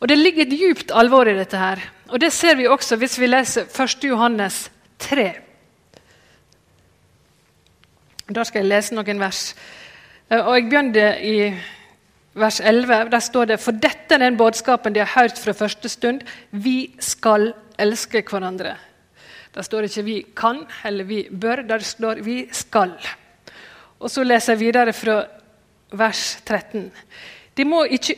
Og 0.00 0.08
Det 0.08 0.18
ligger 0.18 0.42
et 0.42 0.52
djupt 0.52 0.92
alvor 0.94 1.26
i 1.26 1.34
dette. 1.34 1.56
her. 1.56 1.78
Og 2.08 2.20
Det 2.20 2.32
ser 2.32 2.54
vi 2.54 2.66
også 2.66 2.96
hvis 2.96 3.20
vi 3.20 3.26
leser 3.26 3.62
1. 3.62 4.04
Johannes 4.04 4.70
3. 4.98 5.32
Da 8.34 8.44
skal 8.44 8.60
jeg 8.60 8.68
lese 8.68 8.94
noen 8.94 9.20
vers. 9.20 9.54
Eh, 10.30 10.46
og 10.46 10.54
Jeg 10.54 10.70
begynner 10.70 11.14
i 11.16 11.54
vers 12.40 12.60
11. 12.60 13.08
Der 13.10 13.20
står 13.20 13.44
det 13.50 13.60
For 13.60 13.72
dette 13.72 14.14
er 14.14 14.22
den 14.22 14.36
budskapen 14.36 14.94
de 14.94 15.04
har 15.04 15.12
hørt 15.14 15.38
fra 15.38 15.52
første 15.52 15.88
stund. 15.88 16.20
Vi 16.50 16.94
skal 17.00 17.52
elske 17.78 18.22
hverandre. 18.22 18.76
Der 19.54 19.62
står 19.62 19.82
ikke 19.82 20.02
'vi 20.02 20.26
kan' 20.36 20.66
eller 20.84 21.04
'vi 21.04 21.28
bør'. 21.30 21.68
Der 21.68 21.78
står 21.78 22.14
'vi 22.14 22.48
skal'. 22.52 23.14
Og 24.00 24.10
Så 24.10 24.22
leser 24.22 24.52
jeg 24.52 24.60
videre 24.60 24.92
fra 24.92 25.24
vers 25.92 26.42
13. 26.46 26.92
De 27.56 27.64
må 27.64 27.82
ikke 27.84 28.14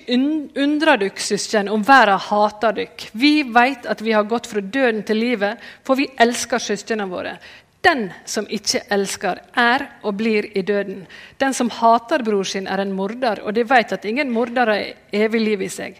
undre 0.56 0.96
dere, 1.00 1.16
søsken, 1.16 1.68
om 1.68 1.88
verden 1.88 2.18
hater 2.18 2.72
dere. 2.76 3.08
Vi 3.12 3.42
vet 3.42 3.86
at 3.86 4.04
vi 4.04 4.12
har 4.12 4.22
gått 4.28 4.46
fra 4.46 4.60
døden 4.60 5.02
til 5.02 5.16
livet, 5.16 5.56
for 5.84 5.94
vi 5.94 6.10
elsker 6.20 6.58
søstrene 6.58 7.08
våre. 7.08 7.38
Den 7.80 8.10
som 8.28 8.44
ikke 8.52 8.82
elsker, 8.92 9.38
er 9.56 9.86
og 10.04 10.18
blir 10.20 10.50
i 10.56 10.62
døden. 10.62 11.06
Den 11.40 11.54
som 11.56 11.70
hater 11.72 12.22
bror 12.24 12.44
sin, 12.44 12.68
er 12.68 12.82
en 12.82 12.92
morder, 12.92 13.40
og 13.40 13.54
de 13.56 13.64
vet 13.64 13.92
at 13.96 14.04
ingen 14.04 14.30
morder 14.30 14.68
har 14.68 14.90
evig 15.16 15.40
liv 15.40 15.62
i 15.64 15.70
seg. 15.72 15.96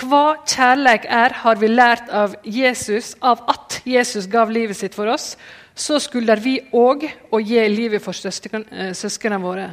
Hva 0.00 0.40
kjærleik 0.48 1.06
er, 1.06 1.34
har 1.42 1.58
vi 1.60 1.68
lært 1.70 2.10
av 2.10 2.34
Jesus, 2.46 3.14
av 3.20 3.42
at 3.50 3.80
Jesus 3.86 4.26
gav 4.30 4.50
livet 4.50 4.78
sitt 4.78 4.94
for 4.96 5.10
oss. 5.10 5.34
Så 5.74 6.00
skylder 6.02 6.40
vi 6.42 6.56
òg 6.74 7.06
å 7.30 7.40
gi 7.42 7.62
livet 7.68 8.02
for 8.02 8.14
eh, 8.14 8.92
søsknene 8.96 9.42
våre. 9.42 9.68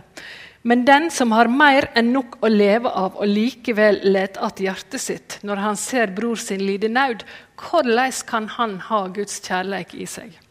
Men 0.68 0.84
den 0.86 1.10
som 1.14 1.32
har 1.32 1.48
mer 1.48 1.90
enn 1.96 2.12
nok 2.12 2.40
å 2.44 2.50
leve 2.52 2.90
av, 2.90 3.16
og 3.16 3.30
likevel 3.30 4.02
leter 4.04 4.42
att 4.42 4.60
hjertet 4.60 5.02
sitt 5.02 5.40
når 5.42 5.56
han 5.56 5.78
ser 5.78 6.12
bror 6.12 6.36
sin 6.36 6.66
lide 6.66 6.90
nød, 6.90 7.24
hvordan 7.56 8.12
kan 8.28 8.50
han 8.58 8.80
ha 8.90 9.08
Guds 9.08 9.40
kjærlighet 9.40 9.96
i 9.96 10.06
seg? 10.06 10.47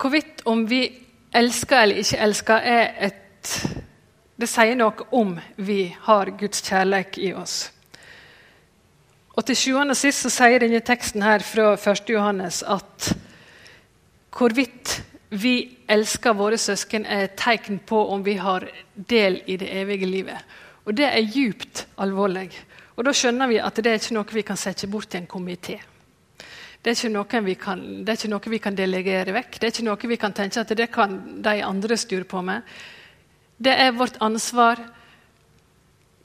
Hvorvidt 0.00 0.42
om 0.48 0.62
vi 0.70 0.86
elsker 1.36 1.82
eller 1.82 2.00
ikke 2.00 2.18
elsker, 2.24 2.54
er 2.54 3.06
et 3.06 3.76
Det 4.40 4.48
sier 4.48 4.72
noe 4.76 5.04
om 5.12 5.34
vi 5.60 5.90
har 6.06 6.30
Guds 6.40 6.62
kjærlighet 6.64 7.18
i 7.20 7.32
oss. 7.36 7.72
Og 9.36 9.44
Til 9.44 9.56
sjuende 9.56 9.92
og 9.92 9.98
sist 10.00 10.24
så 10.24 10.30
sier 10.32 10.62
denne 10.62 10.80
teksten 10.80 11.20
her 11.22 11.44
fra 11.44 11.74
1. 11.76 12.08
Johannes 12.08 12.62
at 12.62 13.10
hvorvidt 14.32 15.02
vi 15.30 15.76
elsker 15.88 16.32
våre 16.32 16.56
søsken, 16.58 17.04
er 17.04 17.28
et 17.28 17.36
tegn 17.36 17.82
på 17.86 18.00
om 18.14 18.24
vi 18.24 18.38
har 18.40 18.64
del 18.94 19.42
i 19.46 19.56
det 19.56 19.68
evige 19.82 20.06
livet. 20.06 20.38
Og 20.84 20.96
Det 20.96 21.04
er 21.04 21.20
djupt 21.20 21.86
alvorlig. 21.98 22.50
Og 22.96 23.04
Da 23.04 23.12
skjønner 23.12 23.46
vi 23.46 23.60
at 23.60 23.76
det 23.76 23.86
er 23.86 24.00
ikke 24.00 24.14
noe 24.16 24.32
vi 24.32 24.42
kan 24.42 24.56
sette 24.56 24.88
bort 24.88 25.08
til 25.08 25.20
en 25.20 25.28
komité. 25.28 25.89
Det 26.80 26.94
er, 27.04 27.54
kan, 27.60 27.80
det 28.04 28.08
er 28.08 28.16
ikke 28.16 28.30
noe 28.32 28.52
vi 28.54 28.58
kan 28.58 28.76
delegere 28.76 29.34
vekk. 29.36 29.58
Det 29.58 29.66
er 29.66 29.74
ikke 29.74 29.84
noe 29.84 30.08
vi 30.08 30.16
kan 30.16 30.32
tenke 30.32 30.62
at 30.62 30.72
det 30.76 30.88
kan 30.92 31.18
de 31.44 31.60
andre 31.64 31.96
styre 32.00 32.24
på 32.24 32.40
med. 32.42 32.62
Det 33.60 33.74
er 33.74 33.92
vårt 33.92 34.16
ansvar, 34.24 34.80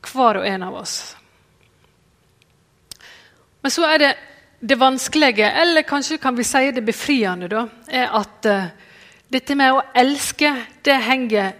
hver 0.06 0.40
og 0.40 0.48
en 0.48 0.64
av 0.64 0.78
oss. 0.80 0.96
Men 3.62 3.74
så 3.74 3.84
er 3.90 4.00
det 4.00 4.14
det 4.60 4.78
vanskelige, 4.80 5.50
eller 5.52 5.82
kanskje 5.82 6.18
kan 6.18 6.38
vi 6.38 6.44
si 6.48 6.72
det 6.72 6.86
befriende, 6.86 7.50
da, 7.52 7.66
er 7.90 8.14
at 8.16 8.48
uh, 8.48 8.68
dette 9.34 9.58
med 9.58 9.74
å 9.74 9.84
elske 9.98 10.54
det 10.86 10.96
henger 11.04 11.52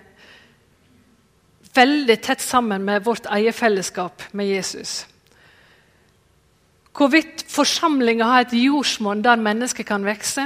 veldig 1.76 2.18
tett 2.24 2.42
sammen 2.42 2.86
med 2.86 3.04
vårt 3.04 3.28
eierfellesskap 3.28 4.24
med 4.32 4.48
Jesus. 4.48 5.04
Hvorvidt 6.96 7.44
forsamlinga 7.52 8.28
har 8.30 8.46
et 8.46 8.54
jordsmonn 8.56 9.24
der 9.24 9.42
mennesker 9.42 9.84
kan 9.84 10.06
vokse 10.08 10.46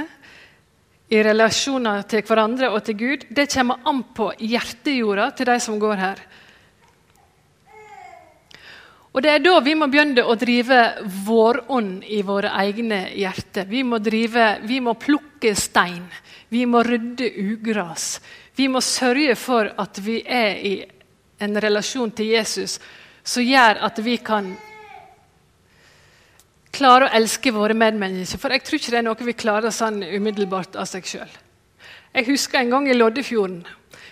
i 1.10 1.22
relasjoner 1.22 2.02
til 2.10 2.24
hverandre 2.26 2.70
og 2.74 2.82
til 2.86 2.96
Gud, 2.98 3.26
det 3.30 3.50
kommer 3.52 3.82
an 3.86 4.02
på 4.14 4.32
hjertejorda 4.38 5.30
til 5.34 5.46
de 5.46 5.58
som 5.62 5.78
går 5.78 5.94
her. 6.00 6.22
Og 9.10 9.22
Det 9.22 9.30
er 9.30 9.42
da 9.42 9.56
vi 9.58 9.74
må 9.74 9.88
begynne 9.90 10.22
å 10.22 10.36
drive 10.38 10.78
vårånd 11.26 12.04
i 12.06 12.20
våre 12.22 12.52
egne 12.62 13.00
hjerter. 13.10 13.66
Vi 13.66 13.82
må, 13.82 13.98
drive, 13.98 14.60
vi 14.62 14.78
må 14.80 14.94
plukke 14.94 15.54
stein. 15.58 16.04
Vi 16.48 16.62
må 16.66 16.82
rydde 16.86 17.26
ugras. 17.42 18.20
Vi 18.54 18.68
må 18.70 18.82
sørge 18.82 19.34
for 19.34 19.70
at 19.78 19.98
vi 20.02 20.20
er 20.22 20.62
i 20.62 20.74
en 21.42 21.58
relasjon 21.58 22.10
til 22.14 22.34
Jesus 22.36 22.78
som 23.26 23.42
gjør 23.42 23.82
at 23.86 23.98
vi 24.04 24.16
kan 24.22 24.52
klare 26.74 27.06
å 27.06 27.12
elske 27.18 27.52
våre 27.54 27.74
medmennesker. 27.74 28.40
For 28.40 28.54
jeg 28.54 28.64
tror 28.64 28.80
ikke 28.80 28.94
det 28.94 29.00
er 29.00 29.06
noe 29.06 29.28
vi 29.28 29.36
klarer 29.36 29.74
sånn 29.74 30.02
umiddelbart 30.04 30.78
av 30.78 30.88
seg 30.90 31.06
sjøl. 31.08 31.38
Jeg 32.14 32.26
husker 32.26 32.60
en 32.60 32.74
gang 32.74 32.88
i 32.90 32.96
Loddefjorden. 32.96 33.62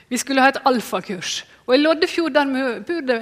Vi 0.09 0.21
skulle 0.21 0.45
ha 0.45 0.53
et 0.53 0.61
alfakurs. 0.69 1.43
Og 1.67 1.75
I 1.77 1.83
Loddefjord 1.83 2.37
der 2.37 2.81
bor 2.87 3.03
det 3.07 3.19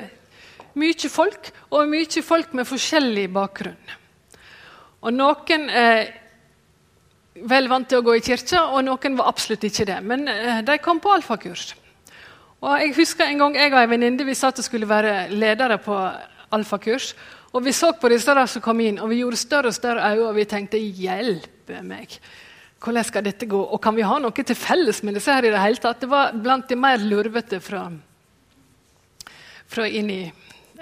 mye 0.77 1.11
folk, 1.11 1.51
og 1.73 1.89
mye 1.89 2.23
folk 2.23 2.53
med 2.55 2.69
forskjellig 2.69 3.27
bakgrunn. 3.33 3.97
Og 5.07 5.15
Noen 5.15 5.71
er 5.71 6.07
vel 7.45 7.69
vant 7.69 7.89
til 7.89 8.01
å 8.01 8.05
gå 8.05 8.17
i 8.17 8.25
kirka, 8.25 8.63
og 8.73 8.85
noen 8.87 9.19
var 9.19 9.29
absolutt 9.29 9.65
ikke 9.69 9.87
det. 9.89 9.99
Men 10.05 10.29
eh, 10.31 10.63
de 10.65 10.79
kom 10.83 11.01
på 11.03 11.13
alfakurs. 11.13 11.75
Og 12.65 12.81
jeg 12.81 12.95
husker 12.97 13.29
En 13.29 13.43
gang 13.43 13.57
jeg 13.59 13.73
og 13.73 13.83
en 13.83 13.91
venninne 13.91 14.25
vi 14.25 14.35
satt 14.35 14.59
og 14.59 14.65
skulle 14.65 14.89
være 14.89 15.29
ledere 15.29 15.77
på 15.79 15.97
alfakurs. 16.57 17.13
Og 17.53 17.65
Vi 17.65 17.73
så 17.73 17.93
på 17.93 18.09
disse 18.09 18.35
der 18.35 18.47
som 18.47 18.63
kom 18.63 18.81
inn, 18.81 18.99
og 19.01 19.09
vi 19.11 19.23
gjorde 19.23 19.37
større 19.37 19.71
og 19.71 19.75
større 19.75 20.11
øyne. 20.13 20.29
Og 20.29 20.35
vi 20.35 20.45
tenkte 20.45 20.79
'hjelpe 20.79 21.81
meg'. 21.83 22.19
Hvordan 22.81 23.05
skal 23.05 23.25
dette 23.25 23.47
gå? 23.47 23.59
Og 23.59 23.81
kan 23.83 23.97
vi 23.97 24.03
ha 24.03 24.19
noe 24.19 24.31
til 24.31 24.57
felles 24.57 25.03
med 25.03 25.15
disse 25.15 25.33
her 25.33 25.45
i 25.45 25.51
det 25.51 25.63
hele 25.63 25.81
tatt? 25.81 26.01
Det 26.01 26.11
var 26.11 26.33
blant 26.33 26.69
de 26.69 26.77
mer 26.77 26.99
lurvete 26.99 27.61
fra, 27.61 27.91
fra 29.67 29.89
inn 29.89 30.11
i 30.11 30.33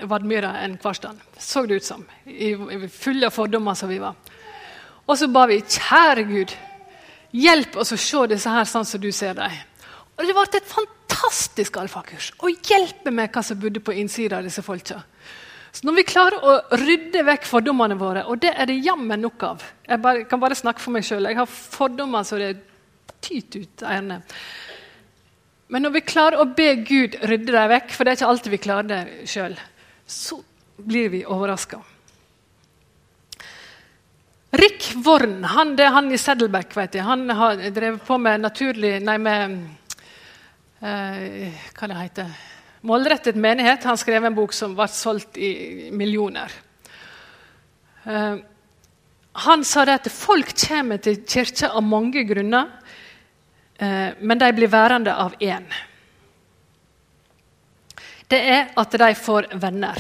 Vadmyra 0.03 0.57
enn 0.65 0.77
Kvarstrand, 0.77 1.21
Så 1.39 1.67
det 1.67 1.77
ut 1.77 1.85
som. 1.85 2.05
I, 2.27 2.57
fulle 2.89 3.27
av 3.27 3.31
fordommer 3.31 3.75
som 3.75 3.89
vi 3.89 4.01
var. 4.03 4.15
Og 5.07 5.19
så 5.19 5.29
ba 5.29 5.47
vi 5.47 5.61
kjære 5.61 6.25
Gud, 6.27 6.53
hjelp 7.31 7.77
oss 7.77 7.93
å 7.93 7.97
se 7.97 8.27
disse 8.35 8.51
her 8.51 8.65
sånn 8.65 8.85
som 8.85 9.01
du 9.01 9.13
ser 9.13 9.35
dem. 9.35 9.53
Og 10.19 10.27
Det 10.27 10.35
ble 10.35 10.45
et 10.59 10.75
fantastisk 10.75 11.77
alfakurs. 11.77 12.33
Og 12.43 12.59
hjelpe 12.67 13.11
meg 13.11 13.33
hva 13.33 13.43
som 13.43 13.59
bodde 13.61 13.81
på 13.81 13.95
innsida 13.95 14.39
av 14.39 14.45
disse 14.45 14.63
folka. 14.63 15.03
Så 15.75 15.89
Når 15.89 15.97
vi 15.97 16.07
klarer 16.07 16.45
å 16.47 16.53
rydde 16.79 17.25
vekk 17.27 17.49
fordommene 17.51 17.97
våre, 17.99 18.23
og 18.31 18.39
det 18.45 18.53
er 18.55 18.69
det 18.71 18.79
jammen 18.85 19.25
nok 19.27 19.43
av 19.43 19.65
Jeg 19.89 20.01
bare, 20.05 20.23
kan 20.31 20.41
bare 20.43 20.59
snakke 20.59 20.83
for 20.83 20.95
meg 20.95 21.07
sjøl. 21.07 21.27
Jeg 21.27 21.41
har 21.41 21.51
fordommer 21.51 22.23
så 22.23 22.39
det 22.39 22.53
tyter 23.25 23.65
ut 23.65 23.83
av. 23.83 24.13
Men 25.75 25.83
når 25.83 25.97
vi 25.97 26.05
klarer 26.07 26.39
å 26.39 26.47
be 26.47 26.69
Gud 26.87 27.19
rydde 27.27 27.51
dem 27.51 27.73
vekk, 27.73 27.91
for 27.91 28.05
det 28.05 28.13
er 28.13 28.21
ikke 28.21 28.31
alltid 28.31 28.55
vi 28.55 28.63
klarer 28.69 28.89
det 28.93 29.03
sjøl, 29.31 29.59
så 30.07 30.39
blir 30.79 31.11
vi 31.11 31.25
overraska. 31.27 31.81
Rick 34.55 34.93
Worn 35.03 35.43
han, 35.51 35.75
det 35.75 35.89
er 35.89 35.95
han 35.97 36.13
i 36.15 36.19
Saddleback. 36.21 36.77
vet 36.77 36.95
jeg. 36.95 37.03
Han 37.03 37.27
har 37.31 37.59
drevet 37.75 38.05
på 38.07 38.19
med 38.23 38.45
naturlig 38.45 39.01
Nei, 39.03 39.19
med 39.19 39.57
eh, 40.79 41.65
Hva 41.75 41.91
det 41.91 42.03
heter 42.05 42.37
Målrettet 42.85 43.37
menighet. 43.37 43.85
Han 43.85 43.99
skrev 43.99 44.25
en 44.25 44.37
bok 44.37 44.53
som 44.53 44.75
ble 44.77 44.87
solgt 44.93 45.39
i 45.41 45.91
millioner. 45.93 46.53
Eh, 48.05 48.37
han 49.45 49.65
sa 49.65 49.85
det 49.85 49.99
at 50.03 50.13
folk 50.13 50.53
kommer 50.67 51.01
til 51.03 51.23
kirka 51.27 51.73
av 51.73 51.83
mange 51.83 52.23
grunner, 52.29 52.69
eh, 53.79 54.11
men 54.21 54.39
de 54.39 54.53
blir 54.53 54.71
værende 54.71 55.15
av 55.15 55.35
én. 55.41 55.65
Det 58.29 58.41
er 58.41 58.69
at 58.77 58.91
de 58.91 59.15
får 59.15 59.49
venner. 59.61 59.99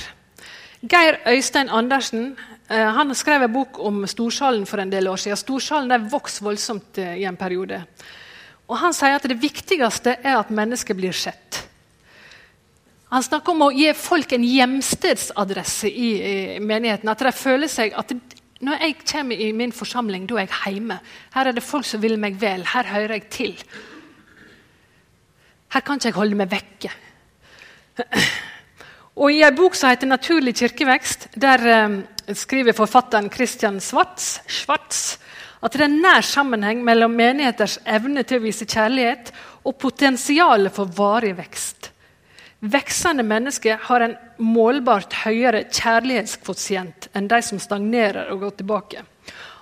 Geir 0.84 1.18
Øystein 1.26 1.68
Andersen 1.68 2.36
Eh, 2.68 2.92
han 2.92 3.14
skrev 3.14 3.42
en 3.42 3.52
bok 3.52 3.78
om 3.78 4.06
Storsalen 4.08 4.64
for 4.66 4.80
en 4.80 4.90
del 4.90 5.08
år 5.08 5.20
siden. 5.20 5.36
Storsalen 5.36 6.08
vokste 6.08 6.44
voldsomt 6.44 6.98
i 6.98 7.24
en 7.28 7.36
periode. 7.36 7.82
Og 8.68 8.78
Han 8.78 8.94
sier 8.96 9.18
at 9.18 9.28
det 9.28 9.36
viktigste 9.40 10.16
er 10.24 10.38
at 10.38 10.50
mennesket 10.50 10.96
blir 10.96 11.12
sett. 11.12 11.68
Han 13.14 13.22
snakker 13.22 13.54
om 13.54 13.68
å 13.68 13.70
gi 13.70 13.92
folk 13.94 14.32
en 14.34 14.42
hjemstedsadresse 14.42 15.86
i, 15.86 16.08
i 16.58 16.60
menigheten. 16.60 17.10
At 17.12 17.22
de 17.22 17.30
føler 17.30 17.70
seg 17.70 17.94
at 17.94 18.10
når 18.64 18.80
jeg 18.82 18.96
kommer 19.06 19.38
i 19.38 19.52
min 19.54 19.74
forsamling, 19.74 20.24
da 20.26 20.40
er 20.40 20.48
jeg 20.48 20.78
hjemme. 20.78 20.96
Her 21.34 21.50
er 21.50 21.54
det 21.54 21.62
folk 21.62 21.86
som 21.86 22.02
vil 22.02 22.16
meg 22.18 22.40
vel. 22.40 22.64
Her 22.66 22.90
hører 22.90 23.14
jeg 23.18 23.28
til. 23.30 23.54
Her 25.74 25.84
kan 25.86 26.00
ikke 26.00 26.10
jeg 26.10 26.18
holde 26.18 26.40
meg 26.42 26.50
vekke. 26.50 26.90
Og 29.22 29.30
I 29.30 29.44
en 29.46 29.54
bok 29.54 29.78
som 29.78 29.92
heter 29.92 30.10
'Naturlig 30.10 30.56
kirkevekst', 30.58 31.28
der 31.38 31.66
eh, 31.70 32.34
skriver 32.34 32.74
forfatteren 32.74 33.30
Christian 33.30 33.78
Schwartz, 33.80 34.40
Schwartz 34.48 35.18
at 35.62 35.72
det 35.72 35.80
er 35.80 35.88
en 35.88 36.00
nær 36.02 36.20
sammenheng 36.20 36.82
mellom 36.84 37.14
menigheters 37.16 37.78
evne 37.86 38.22
til 38.22 38.40
å 38.40 38.44
vise 38.44 38.66
kjærlighet 38.68 39.30
og 39.64 39.78
potensialet 39.80 40.74
for 40.74 40.90
varig 40.92 41.32
vekst. 41.38 41.93
Veksende 42.64 43.22
mennesker 43.28 43.80
har 43.90 44.00
en 44.00 44.14
målbart 44.40 45.12
høyere 45.24 45.66
kjærlighetskvotient 45.68 47.10
enn 47.12 47.26
de 47.28 47.40
som 47.44 47.60
stagnerer 47.60 48.30
og 48.32 48.40
går 48.46 48.54
tilbake. 48.60 49.02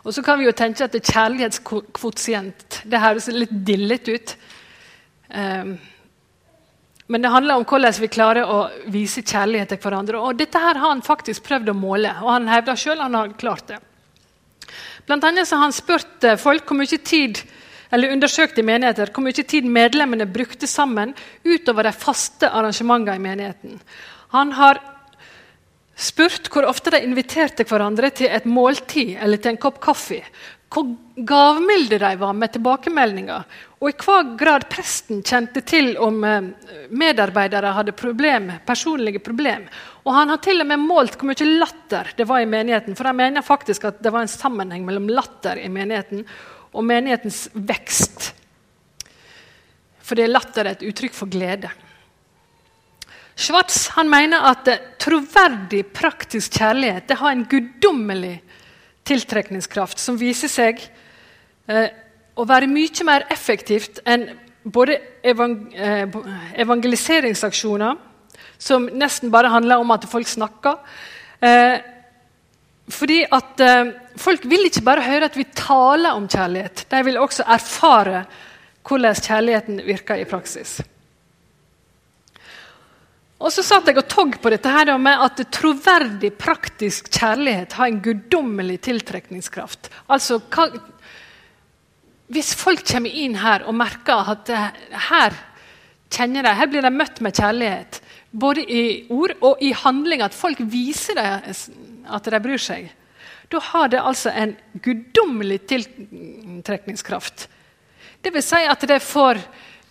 Og 0.03 0.15
så 0.15 0.23
kan 0.23 0.39
vi 0.39 0.47
jo 0.47 0.55
tenke 0.55 0.87
at 0.87 0.95
kjærlighetskvotient 0.95 2.83
det 2.87 3.01
høres 3.03 3.27
litt 3.35 3.55
dillete 3.67 4.15
ut. 4.15 4.35
Um, 5.35 5.75
men 7.13 7.23
det 7.23 7.33
handler 7.33 7.59
om 7.59 7.67
hvordan 7.69 7.99
vi 8.01 8.11
klarer 8.13 8.49
å 8.49 8.61
vise 8.93 9.23
kjærlighet 9.23 9.75
til 9.75 9.81
hverandre. 9.83 10.21
Og 10.23 10.39
dette 10.39 10.63
her 10.63 10.79
har 10.79 10.95
han 10.95 11.03
faktisk 11.05 11.45
prøvd 11.49 11.73
å 11.73 11.77
måle, 11.77 12.15
og 12.23 12.31
han 12.37 12.51
hevder 12.51 12.79
sjøl 12.79 13.03
han 13.03 13.19
har 13.19 13.35
klart 13.39 13.67
det. 13.69 13.81
Blant 15.09 15.27
annet 15.27 15.49
så 15.49 15.59
har 15.59 15.67
han 15.67 15.75
spurt 15.75 16.25
eh, 16.25 16.39
folk 16.39 16.71
hvor 16.71 16.79
mye 16.79 16.99
tid 17.03 17.43
eller 17.93 18.15
undersøkt 18.15 18.59
i 18.59 18.65
menigheter 18.67 19.13
hvor 19.13 19.27
mye 19.27 19.45
tid 19.45 19.69
medlemmene 19.69 20.27
brukte 20.31 20.69
sammen 20.71 21.13
utover 21.45 21.89
de 21.89 21.93
faste 21.93 22.49
arrangementene 22.49 23.19
i 23.19 23.27
menigheten. 23.27 23.79
Han 24.33 24.55
har 24.57 24.81
spurt 25.97 26.49
hvor 26.53 26.67
ofte 26.69 26.95
de 26.95 27.03
inviterte 27.05 27.67
hverandre 27.69 28.11
til 28.17 28.33
et 28.33 28.49
måltid 28.49 29.19
eller 29.21 29.41
til 29.41 29.55
en 29.55 29.61
kopp 29.61 29.81
kaffe. 29.83 30.23
Hvor 30.73 30.89
gavmilde 31.29 31.99
de 32.01 32.11
var 32.17 32.33
med 32.33 32.55
tilbakemeldinger, 32.55 33.43
og 33.83 33.91
i 33.91 33.97
hva 34.01 34.23
grad 34.41 34.65
presten 34.73 35.21
kjente 35.27 35.61
til 35.69 35.91
om 36.01 36.23
eh, 36.25 36.47
medarbeidere 36.97 37.75
hadde 37.77 37.93
problem, 37.99 38.47
personlige 38.65 39.21
problem. 39.21 39.67
Og 40.07 40.15
Han 40.17 40.33
har 40.33 40.41
til 40.41 40.65
og 40.65 40.71
med 40.71 40.81
målt 40.81 41.19
hvor 41.19 41.29
mye 41.29 41.49
latter 41.61 42.15
det 42.17 42.25
var 42.31 42.41
i 42.41 42.49
menigheten. 42.49 42.97
For 42.97 43.11
han 43.11 43.21
mener 43.21 43.45
faktisk 43.45 43.85
at 43.91 44.01
det 44.03 44.15
var 44.15 44.25
en 44.25 44.33
sammenheng 44.33 44.87
mellom 44.87 45.11
latter 45.13 45.61
i 45.61 45.69
menigheten 45.69 46.25
og 46.73 46.85
menighetens 46.89 47.47
vekst. 47.55 48.33
Fordi 50.03 50.27
latter 50.29 50.67
er 50.67 50.77
et 50.77 50.85
uttrykk 50.89 51.15
for 51.17 51.31
glede. 51.31 51.71
Schwartz 53.39 53.87
han 53.97 54.11
mener 54.13 54.45
at 54.51 54.69
troverdig, 55.01 55.87
praktisk 55.95 56.59
kjærlighet 56.61 57.09
det 57.09 57.19
har 57.21 57.33
en 57.33 57.47
guddommelig 57.49 58.37
tiltrekningskraft 59.09 59.99
som 59.99 60.19
viser 60.21 60.51
seg 60.53 60.83
eh, 61.67 61.89
å 62.37 62.45
være 62.49 62.69
mye 62.71 63.07
mer 63.09 63.27
effektivt 63.33 64.03
enn 64.09 64.29
både 64.63 64.99
evang 65.27 65.57
eh, 65.75 66.05
evangeliseringsaksjoner, 66.63 67.97
som 68.63 68.87
nesten 68.95 69.33
bare 69.33 69.51
handler 69.51 69.83
om 69.83 69.91
at 69.91 70.07
folk 70.11 70.29
snakker, 70.29 70.79
eh, 71.43 71.81
fordi 72.91 73.23
at 73.31 73.61
eh, 73.63 73.93
Folk 74.21 74.43
vil 74.45 74.67
ikke 74.69 74.83
bare 74.85 75.05
høre 75.07 75.25
at 75.31 75.37
vi 75.39 75.47
taler 75.57 76.13
om 76.13 76.27
kjærlighet, 76.29 76.83
de 76.91 76.99
vil 77.07 77.17
også 77.17 77.47
erfare 77.49 78.27
hvordan 78.85 79.17
kjærligheten 79.17 79.79
virker 79.87 80.21
i 80.21 80.27
praksis. 80.29 80.83
Og 83.43 83.51
så 83.51 83.65
satt 83.65 83.89
jeg 83.89 83.99
og 83.99 84.07
togg 84.11 84.37
på 84.43 84.53
dette 84.53 84.71
her 84.71 84.93
med 85.03 85.25
at 85.25 85.41
troverdig, 85.55 86.35
praktisk 86.39 87.09
kjærlighet 87.11 87.75
har 87.79 87.89
en 87.89 88.03
guddommelig 88.05 88.83
tiltrekningskraft. 88.87 89.91
Altså, 90.13 90.39
hva, 90.53 90.69
Hvis 92.29 92.53
folk 92.55 92.85
kommer 92.87 93.11
inn 93.11 93.41
her 93.41 93.65
og 93.67 93.75
merker 93.75 94.31
at 94.37 94.53
her 95.09 95.41
kjenner 96.13 96.45
de, 96.47 96.55
her 96.55 96.71
blir 96.71 96.85
de 96.85 96.93
møtt 96.93 97.21
med 97.25 97.35
kjærlighet, 97.35 98.03
både 98.31 98.63
i 98.63 99.07
ord 99.11 99.35
og 99.41 99.61
i 99.61 99.73
handling, 99.73 100.23
at 100.23 100.37
folk 100.37 100.61
viser 100.61 101.19
dem 101.19 101.49
at 102.09 102.31
de 102.31 102.41
bryr 102.43 102.61
seg, 102.61 102.91
da 103.53 103.61
har 103.61 103.91
det 103.93 104.01
altså 104.01 104.31
en 104.31 104.55
guddommelig 104.73 105.61
tiltrekningskraft. 105.69 107.49
Det 108.23 108.33
vil 108.33 108.45
si 108.45 108.63
at 108.65 108.87
det 108.89 109.03
får 109.05 109.41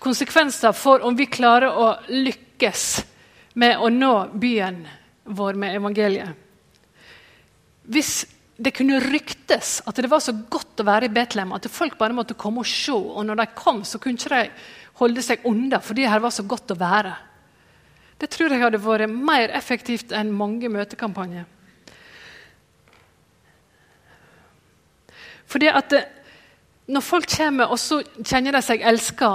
konsekvenser 0.01 0.73
for 0.73 1.03
om 1.05 1.15
vi 1.17 1.29
klarer 1.29 1.77
å 1.77 1.91
lykkes 2.09 2.85
med 3.61 3.77
å 3.77 3.89
nå 3.93 4.13
byen 4.41 4.81
vår 5.29 5.59
med 5.61 5.77
evangeliet. 5.77 6.31
Hvis 7.91 8.23
det 8.61 8.73
kunne 8.77 9.01
ryktes 9.01 9.79
at 9.89 9.97
det 9.97 10.09
var 10.09 10.21
så 10.23 10.33
godt 10.33 10.81
å 10.81 10.87
være 10.87 11.09
i 11.09 11.13
Betlehem 11.13 11.53
at 11.53 11.69
folk 11.69 11.97
bare 11.99 12.15
måtte 12.17 12.37
komme 12.37 12.63
og 12.63 12.69
se, 12.69 12.93
og 12.93 13.25
når 13.25 13.41
de 13.41 13.47
kom, 13.57 13.83
så 13.85 13.99
kunne 14.01 14.17
ikke 14.17 14.35
de 14.35 14.43
holde 15.01 15.23
seg 15.25 15.45
unna 15.49 15.81
fordi 15.83 16.05
det 16.05 16.21
var 16.23 16.33
så 16.33 16.45
godt 16.49 16.73
å 16.73 16.79
være. 16.81 17.13
Det 18.21 18.29
tror 18.29 18.53
jeg 18.53 18.61
hadde 18.61 18.81
vært 18.81 19.09
mer 19.09 19.53
effektivt 19.57 20.13
enn 20.13 20.33
mange 20.33 20.69
møtekampanjer. 20.69 21.47
Fordi 25.51 25.67
at 25.71 25.93
Når 26.91 27.03
folk 27.05 27.27
kommer 27.29 27.71
og 27.71 27.79
så 27.79 28.01
kjenner 28.25 28.51
de 28.51 28.59
seg 28.65 28.81
elska, 28.83 29.27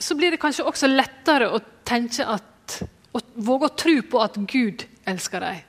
så 0.00 0.14
blir 0.16 0.32
det 0.32 0.40
kanskje 0.42 0.64
også 0.66 0.88
lettere 0.90 1.50
å 1.52 1.60
tenke 1.86 2.24
at, 2.24 2.78
å 3.14 3.20
våge 3.36 3.68
å 3.68 3.76
tro 3.78 3.94
på 4.10 4.22
at 4.22 4.38
Gud 4.48 4.82
elsker 5.06 5.44
dem. 5.44 5.60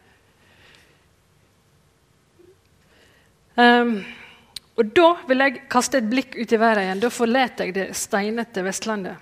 Um, 3.59 3.93
og 4.79 4.93
Da 4.95 5.09
vil 5.27 5.43
jeg 5.43 5.65
kaste 5.69 5.99
et 5.99 6.07
blikk 6.09 6.37
ut 6.39 6.53
i 6.55 6.61
verden 6.61 6.85
igjen. 6.87 7.03
Da 7.03 7.11
forlater 7.11 7.67
jeg 7.67 7.75
det 7.75 7.87
steinete 7.99 8.63
Vestlandet. 8.63 9.17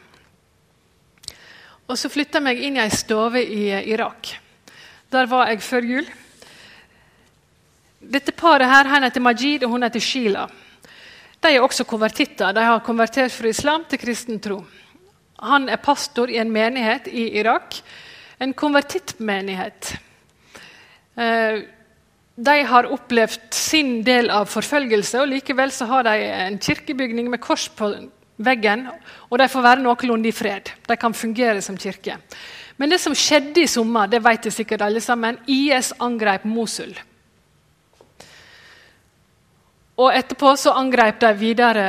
Og 1.87 1.97
Så 1.97 2.11
flytta 2.13 2.37
jeg 2.37 2.45
meg 2.45 2.61
inn 2.61 2.77
i 2.77 2.83
ei 2.83 2.93
stove 2.93 3.41
i 3.41 3.71
Irak. 3.89 4.35
Der 5.09 5.25
var 5.31 5.49
jeg 5.49 5.63
før 5.65 5.87
jul. 5.87 6.09
Dette 8.07 8.31
paret 8.31 8.69
her, 8.69 8.85
Han 8.85 9.03
heter 9.03 9.21
Majid 9.21 9.63
og 9.63 9.75
hun 9.75 9.83
heter 9.83 9.99
Sheila. 9.99 10.47
De 11.41 11.53
er 11.53 11.61
også 11.61 11.83
konvertitter. 11.83 12.53
De 12.53 12.63
har 12.63 12.83
konvertert 12.85 13.31
fra 13.31 13.47
islam 13.51 13.85
til 13.89 13.99
kristen 13.99 14.39
tro. 14.39 14.61
Han 15.43 15.69
er 15.69 15.77
pastor 15.77 16.31
i 16.31 16.39
en 16.41 16.51
menighet 16.51 17.07
i 17.11 17.27
Irak, 17.39 17.75
en 18.41 18.53
konvertittmenighet. 18.57 19.91
Eh, 21.17 21.61
de 22.37 22.55
har 22.69 22.89
opplevd 22.93 23.53
sin 23.53 24.03
del 24.05 24.31
av 24.33 24.49
forfølgelse, 24.49 25.21
og 25.21 25.29
likevel 25.29 25.73
så 25.73 25.85
har 25.89 26.05
de 26.05 26.15
en 26.25 26.59
kirkebygning 26.61 27.29
med 27.29 27.41
kors 27.41 27.67
på 27.69 27.91
veggen, 28.37 28.87
og 29.29 29.39
de 29.41 29.49
får 29.49 29.65
være 29.65 29.83
noenlunde 29.85 30.29
i 30.29 30.35
fred. 30.35 30.69
De 30.87 30.97
kan 30.97 31.13
fungere 31.13 31.61
som 31.61 31.77
kirke. 31.77 32.17
Men 32.77 32.93
det 32.93 33.01
som 33.01 33.15
skjedde 33.17 33.63
i 33.63 33.69
sommer, 33.69 34.09
det 34.09 34.21
vet 34.25 34.45
de 34.45 34.53
sikkert 34.53 34.85
alle 34.85 35.01
sammen. 35.01 35.39
IS 35.49 35.93
angrep 35.99 36.45
Mosul. 36.45 36.93
Og 39.97 40.13
Etterpå 40.13 40.51
så 40.61 40.75
angrep 40.77 41.17
de 41.23 41.31
videre 41.39 41.85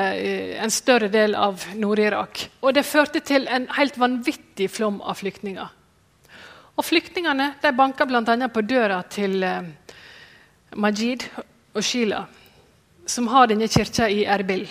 en 0.64 0.72
større 0.72 1.10
del 1.12 1.34
av 1.36 1.60
Nord-Irak. 1.76 2.46
Og 2.64 2.72
Det 2.74 2.86
førte 2.88 3.20
til 3.20 3.44
en 3.48 3.66
helt 3.76 3.98
vanvittig 4.00 4.70
flom 4.72 5.02
av 5.04 5.20
flyktninger. 5.20 5.68
Og 6.78 6.86
Flyktningene 6.86 7.52
de 7.60 7.72
banka 7.76 8.06
bl.a. 8.08 8.48
på 8.48 8.62
døra 8.64 9.02
til 9.10 9.42
eh, 9.44 9.66
Majid 10.78 11.26
og 11.74 11.84
Sheila, 11.84 12.22
som 13.04 13.28
har 13.28 13.50
denne 13.50 13.68
kirka 13.68 14.08
i 14.08 14.24
Erbil. 14.24 14.64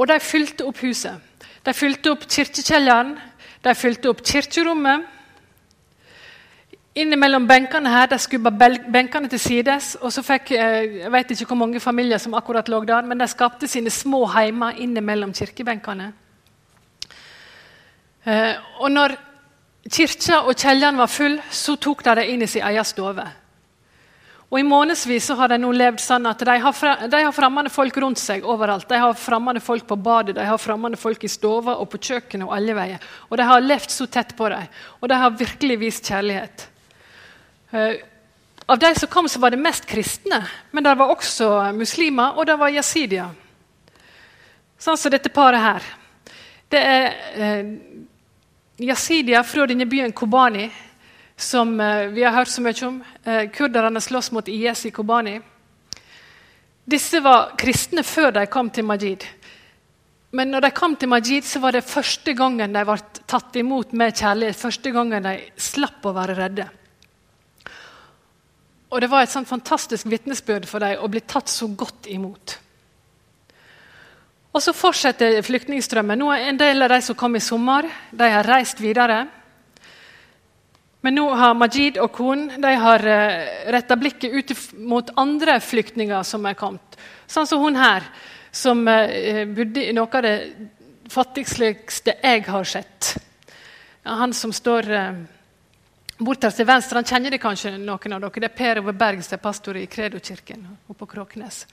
Og 0.00 0.08
de 0.08 0.16
fylte 0.24 0.64
opp 0.66 0.80
huset. 0.82 1.20
De 1.62 1.74
fylte 1.76 2.10
opp 2.10 2.24
kirkekjelleren, 2.24 3.18
de 3.62 3.74
fylte 3.76 4.08
opp 4.10 4.24
kirkerommet. 4.24 5.04
Innimellom 7.00 7.46
benkene 7.48 7.88
her, 7.88 8.06
De 8.10 8.18
skubba 8.18 8.50
benkene 8.50 9.28
til 9.28 9.40
sides. 9.40 9.96
og 10.00 10.12
så 10.12 10.22
fikk, 10.22 10.50
eh, 10.52 11.00
Jeg 11.02 11.12
vet 11.12 11.30
ikke 11.30 11.46
hvor 11.46 11.56
mange 11.56 11.80
familier 11.80 12.18
som 12.18 12.34
akkurat 12.34 12.68
lå 12.68 12.84
der, 12.84 13.02
men 13.02 13.18
de 13.18 13.28
skapte 13.28 13.68
sine 13.68 13.90
små 13.90 14.26
heimer 14.26 14.74
innimellom 14.76 15.32
kirkebenkene. 15.32 16.12
Eh, 18.26 18.54
og 18.80 18.90
når 18.90 19.16
kirka 19.88 20.42
og 20.44 20.54
kjelleren 20.54 20.96
var 20.96 21.06
full, 21.06 21.40
så 21.50 21.76
tok 21.76 22.04
de 22.04 22.14
det 22.14 22.28
inn 22.28 22.42
i 22.42 22.46
sin 22.46 22.62
egen 22.62 22.84
stue. 22.84 23.24
Og 24.50 24.58
I 24.58 24.62
månedsvis 24.66 25.28
så 25.30 25.36
har 25.38 25.48
de 25.48 25.58
nå 25.58 25.70
levd 25.72 26.00
sånn 26.02 26.26
at 26.26 26.38
de 26.38 26.58
har, 26.58 27.08
de 27.08 27.22
har 27.22 27.32
fremmede 27.32 27.70
folk 27.70 27.96
rundt 27.96 28.18
seg 28.18 28.44
overalt. 28.44 28.88
De 28.88 28.98
har 28.98 29.14
fremmede 29.14 29.60
folk 29.60 29.86
på 29.86 29.96
badet, 29.96 30.34
de 30.34 30.44
har 30.44 30.58
fremmede 30.58 30.96
folk 30.96 31.24
i 31.24 31.28
stua 31.28 31.76
og 31.76 31.88
på 31.88 31.98
kjøkkenet 31.98 32.48
og 32.48 32.56
alle 32.56 32.74
veier. 32.74 32.98
Og 33.30 33.38
de 33.38 33.46
har 33.46 33.60
levd 33.60 33.90
så 33.90 34.06
tett 34.06 34.34
på 34.36 34.48
dem, 34.48 34.66
og 35.00 35.08
de 35.08 35.14
har 35.14 35.30
virkelig 35.30 35.78
vist 35.78 36.10
kjærlighet. 36.10 36.69
Eh, 37.70 37.94
av 38.66 38.78
de 38.78 38.94
som 38.94 39.08
kom, 39.08 39.28
så 39.28 39.38
var 39.38 39.50
det 39.50 39.62
mest 39.62 39.86
kristne, 39.86 40.46
men 40.70 40.84
det 40.84 40.94
var 40.94 41.10
også 41.10 41.72
muslimer, 41.74 42.38
og 42.38 42.46
det 42.46 42.56
var 42.58 42.70
jasidier. 42.70 43.30
Sånn 44.78 44.96
som 44.96 45.12
dette 45.12 45.32
paret 45.34 45.60
her. 45.60 45.88
Det 46.70 46.78
er 46.78 47.16
eh, 47.34 47.66
fra 49.44 49.66
denne 49.66 49.86
byen 49.86 50.12
Kobani 50.12 50.70
som 51.36 51.80
eh, 51.80 52.06
vi 52.14 52.22
har 52.22 52.32
hørt 52.32 52.48
så 52.48 52.62
mye 52.62 52.86
om. 52.86 53.02
Eh, 53.24 53.50
kurderne 53.50 54.00
slåss 54.00 54.32
mot 54.32 54.48
IS 54.48 54.86
i 54.86 54.90
Kobani. 54.90 55.40
Disse 56.84 57.20
var 57.20 57.56
kristne 57.58 58.02
før 58.02 58.32
de 58.32 58.46
kom 58.46 58.70
til 58.70 58.84
Majid. 58.84 59.24
Men 60.32 60.50
når 60.50 60.60
de 60.60 60.70
kom 60.70 60.96
til 60.96 61.10
Majid, 61.10 61.44
så 61.44 61.60
var 61.60 61.74
det 61.74 61.86
første 61.86 62.32
gangen 62.38 62.72
de 62.72 62.84
ble 62.86 62.98
tatt 63.26 63.56
imot 63.56 63.92
med 63.92 64.14
kjærlighet. 64.14 64.58
Første 64.58 64.90
gangen 64.94 65.26
de 65.26 65.36
slapp 65.58 66.06
å 66.06 66.14
være 66.14 66.38
redde. 66.38 66.68
Og 68.90 69.00
Det 69.00 69.10
var 69.10 69.22
et 69.22 69.30
sånt 69.30 69.48
fantastisk 69.48 70.08
vitnesbyrd 70.10 70.66
for 70.66 70.82
dem 70.82 70.98
å 70.98 71.08
bli 71.10 71.22
tatt 71.22 71.48
så 71.48 71.68
godt 71.70 72.08
imot. 72.10 72.58
Og 74.50 74.62
Så 74.62 74.74
fortsetter 74.74 75.42
flyktningstrømmen. 75.46 76.18
Nå 76.18 76.32
er 76.34 76.48
En 76.48 76.58
del 76.58 76.82
av 76.82 76.88
de 76.90 77.00
som 77.02 77.14
kom 77.14 77.36
i 77.36 77.40
sommer, 77.40 77.86
de 78.10 78.30
har 78.30 78.44
reist 78.44 78.80
videre. 78.80 79.26
Men 81.02 81.14
nå 81.14 81.28
har 81.34 81.54
Majid 81.54 81.96
og 81.98 82.10
konen 82.12 82.60
de 82.60 82.74
har 82.76 83.00
uh, 83.00 83.70
retta 83.72 83.96
blikket 83.96 84.34
ut 84.34 84.52
mot 84.76 85.10
andre 85.16 85.60
flyktninger 85.60 86.22
som 86.22 86.44
er 86.46 86.58
kommet. 86.58 86.98
Sånn 87.26 87.46
som 87.46 87.62
hun 87.62 87.76
her, 87.76 88.04
som 88.52 88.82
uh, 88.84 89.46
bodde 89.48 89.86
i 89.86 89.94
noe 89.96 90.10
av 90.12 90.26
det 90.26 90.36
fattigste 91.08 91.72
jeg 92.20 92.44
har 92.44 92.64
sett. 92.64 93.14
Han 94.04 94.34
som 94.36 94.52
står 94.52 94.92
uh, 96.20 96.50
til 96.50 96.66
venstre, 96.68 97.00
han 97.00 97.08
kjenner 97.08 97.34
det 97.34 97.40
kanskje 97.42 97.76
noen 97.78 98.16
av 98.16 98.24
dere. 98.24 98.40
Det 98.40 98.50
er 98.50 98.56
Per 98.56 98.80
Ove 98.82 98.92
Berg 98.92 99.22
som 99.24 99.36
er 99.36 99.42
pastor 99.42 99.76
i 99.76 99.86
Kredo-kirken 99.86 100.66
på 100.96 101.08
Kråknes. 101.08 101.64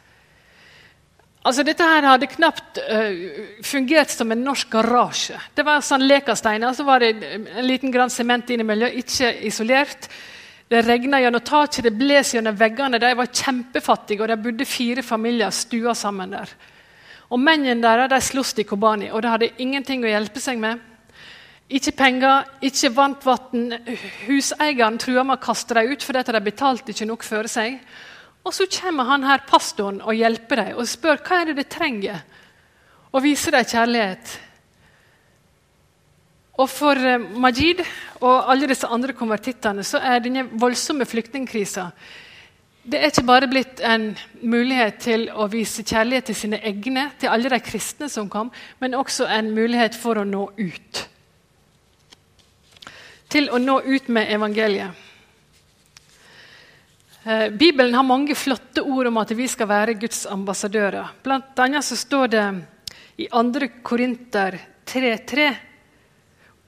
Altså, 1.47 1.63
dette 1.63 1.85
her 1.85 2.03
hadde 2.03 2.27
knapt 2.27 2.79
uh, 2.81 3.61
fungert 3.63 4.11
som 4.11 4.31
en 4.31 4.41
norsk 4.43 4.71
garasje. 4.73 5.37
Det 5.55 5.63
var 5.67 5.85
sånn 5.85 6.07
Lekasteiner, 6.07 6.73
så 6.75 6.83
var 6.87 7.03
det 7.03 7.13
en 7.23 7.67
liten 7.67 7.93
grann 7.93 8.11
sement 8.11 8.49
innimellom, 8.51 8.97
ikke 8.99 9.31
isolert. 9.47 10.09
Det 10.67 10.81
regna 10.83 11.21
gjennom 11.23 11.43
taket, 11.47 11.85
det 11.85 11.95
bles 11.95 12.33
gjennom 12.35 12.57
veggene. 12.59 12.99
De 12.99 13.13
var 13.15 13.29
kjempefattige, 13.31 14.25
og 14.25 14.27
de 14.27 14.41
bodde 14.43 14.67
fire 14.67 15.03
familier 15.05 15.53
stua 15.55 15.93
sammen 15.95 16.35
der. 16.35 16.51
Og 17.31 17.39
Mennene 17.39 17.79
deres 17.83 18.11
de 18.11 18.19
sloss 18.23 18.53
i 18.59 18.67
Kobani, 18.67 19.07
og 19.11 19.23
de 19.23 19.31
hadde 19.31 19.53
ingenting 19.63 20.03
å 20.03 20.11
hjelpe 20.11 20.43
seg 20.43 20.59
med. 20.59 20.83
Ikke 21.67 21.91
penger, 21.91 22.45
ikke 22.63 22.93
varmt 22.95 23.25
vann. 23.27 23.73
Huseieren 24.27 24.99
truer 25.01 25.25
med 25.27 25.35
å 25.35 25.43
kaste 25.43 25.75
dem 25.75 25.91
ut 25.91 26.03
fordi 26.05 26.23
de 26.31 26.43
betalte 26.45 26.93
ikke 26.93 27.07
nok 27.09 27.25
for 27.27 27.49
seg. 27.51 27.79
Og 28.47 28.55
så 28.55 28.69
kommer 28.71 29.09
han 29.09 29.25
her, 29.27 29.43
pastoren 29.47 29.99
og 29.99 30.15
hjelper 30.15 30.61
dem 30.61 30.77
og 30.79 30.87
spør 30.87 31.19
hva 31.19 31.41
er 31.41 31.49
det 31.49 31.57
de 31.57 31.65
trenger, 31.67 32.21
og 33.11 33.25
viser 33.25 33.57
dem 33.57 33.67
kjærlighet. 33.67 34.37
Og 36.57 36.69
For 36.71 36.97
eh, 36.97 37.25
Majid 37.37 37.83
og 38.21 38.47
alle 38.49 38.69
disse 38.71 38.87
andre 38.87 39.13
konvertittene 39.13 39.83
så 39.85 39.99
er 39.99 40.23
denne 40.23 40.47
voldsomme 40.57 41.05
flyktningkrisa 41.05 41.91
det 42.87 42.99
er 43.01 43.11
ikke 43.11 43.27
bare 43.27 43.47
blitt 43.51 43.81
en 43.83 44.13
mulighet 44.47 45.01
til 45.03 45.25
å 45.35 45.49
vise 45.51 45.83
kjærlighet 45.83 46.29
til 46.29 46.37
sine 46.39 46.59
egne, 46.63 47.09
til 47.19 47.33
alle 47.33 47.51
de 47.51 47.59
kristne 47.59 48.07
som 48.09 48.29
kom, 48.31 48.51
men 48.79 48.95
også 48.95 49.27
en 49.27 49.49
mulighet 49.55 49.95
for 49.95 50.21
å 50.21 50.23
nå 50.27 50.45
ut. 50.55 51.01
Til 53.27 53.49
å 53.51 53.59
nå 53.59 53.81
ut 53.83 54.07
med 54.07 54.31
evangeliet. 54.31 55.03
Eh, 57.27 57.49
Bibelen 57.49 57.95
har 57.95 58.03
mange 58.07 58.35
flotte 58.35 58.81
ord 58.81 59.07
om 59.07 59.17
at 59.19 59.31
vi 59.35 59.47
skal 59.51 59.67
være 59.67 59.97
Guds 59.99 60.25
ambassadører. 60.31 61.09
Blant 61.23 61.59
annet 61.59 61.83
så 61.83 61.97
står 61.99 62.27
det 62.31 62.45
i 63.17 63.27
2. 63.27 63.67
Korinter 63.83 64.59
3.3 64.85 65.47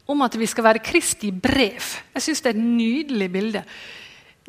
om 0.10 0.22
at 0.26 0.36
vi 0.36 0.48
skal 0.50 0.65
være 0.65 0.84
Kristi 0.84 1.32
brev. 1.32 1.86
Jeg 2.15 2.26
syns 2.26 2.41
det 2.41 2.52
er 2.52 2.58
et 2.58 2.65
nydelig 2.65 3.30
bilde. 3.32 3.63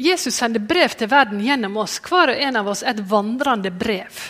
Jesus 0.01 0.35
sender 0.35 0.63
brev 0.65 0.97
til 0.97 1.11
verden 1.13 1.43
gjennom 1.45 1.77
oss. 1.83 1.99
Hver 2.01 2.33
og 2.33 2.43
en 2.43 2.59
av 2.59 2.71
oss 2.73 2.83
er 2.83 2.95
et 2.95 3.07
vandrende 3.07 3.71
brev. 3.71 4.23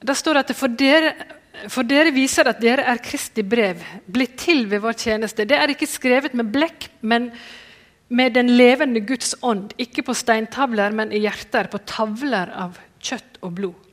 Da 0.00 0.16
står 0.16 0.36
det 0.36 0.44
at 0.44 0.56
for 0.56 0.78
dere, 0.78 1.14
for 1.68 1.84
dere 1.84 2.12
viser 2.14 2.48
at 2.48 2.60
dere 2.62 2.84
er 2.88 3.02
Kristi 3.02 3.42
brev, 3.46 3.82
blitt 4.06 4.38
til 4.40 4.64
ved 4.70 4.82
vår 4.84 4.96
tjeneste. 5.02 5.44
Det 5.48 5.58
er 5.58 5.72
ikke 5.72 5.88
skrevet 5.90 6.36
med 6.38 6.52
blekk, 6.54 6.88
men 7.02 7.30
med 8.10 8.34
den 8.34 8.50
levende 8.58 9.02
Guds 9.06 9.34
ånd, 9.42 9.74
ikke 9.78 10.04
på 10.06 10.14
steintavler, 10.16 10.94
men 10.94 11.12
i 11.12 11.22
hjerter, 11.22 11.70
på 11.70 11.82
tavler 11.86 12.50
av 12.54 12.78
kjøtt 13.02 13.40
og 13.46 13.54
blod. 13.58 13.86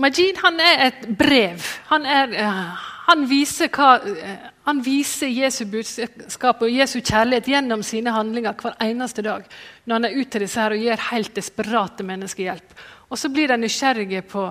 Majid 0.00 0.38
han 0.38 0.60
er 0.62 0.84
et 0.86 1.06
brev. 1.18 1.64
Han, 1.88 2.04
er, 2.06 2.34
uh, 2.38 2.90
han, 3.08 3.24
viser, 3.26 3.72
hva, 3.74 3.96
uh, 4.04 4.52
han 4.68 4.84
viser 4.86 5.32
Jesu 5.32 5.64
budskap 5.70 6.62
og 6.62 6.70
Jesu 6.70 7.00
kjærlighet 7.00 7.50
gjennom 7.50 7.82
sine 7.82 8.14
handlinger 8.14 8.54
hver 8.60 8.76
eneste 8.84 9.24
dag. 9.26 9.48
Når 9.84 9.98
han 9.98 10.06
er 10.06 10.14
ute 10.20 10.30
til 10.36 10.46
disse 10.46 10.62
her 10.62 10.76
og 10.76 10.84
gir 10.84 11.08
helt 11.10 11.34
desperate 11.34 12.06
mennesker 12.06 12.46
hjelp. 12.46 12.76
Og 13.10 13.18
så 13.18 13.28
blir 13.32 13.50
de 13.50 13.58
nysgjerrige 13.60 14.22
på 14.30 14.48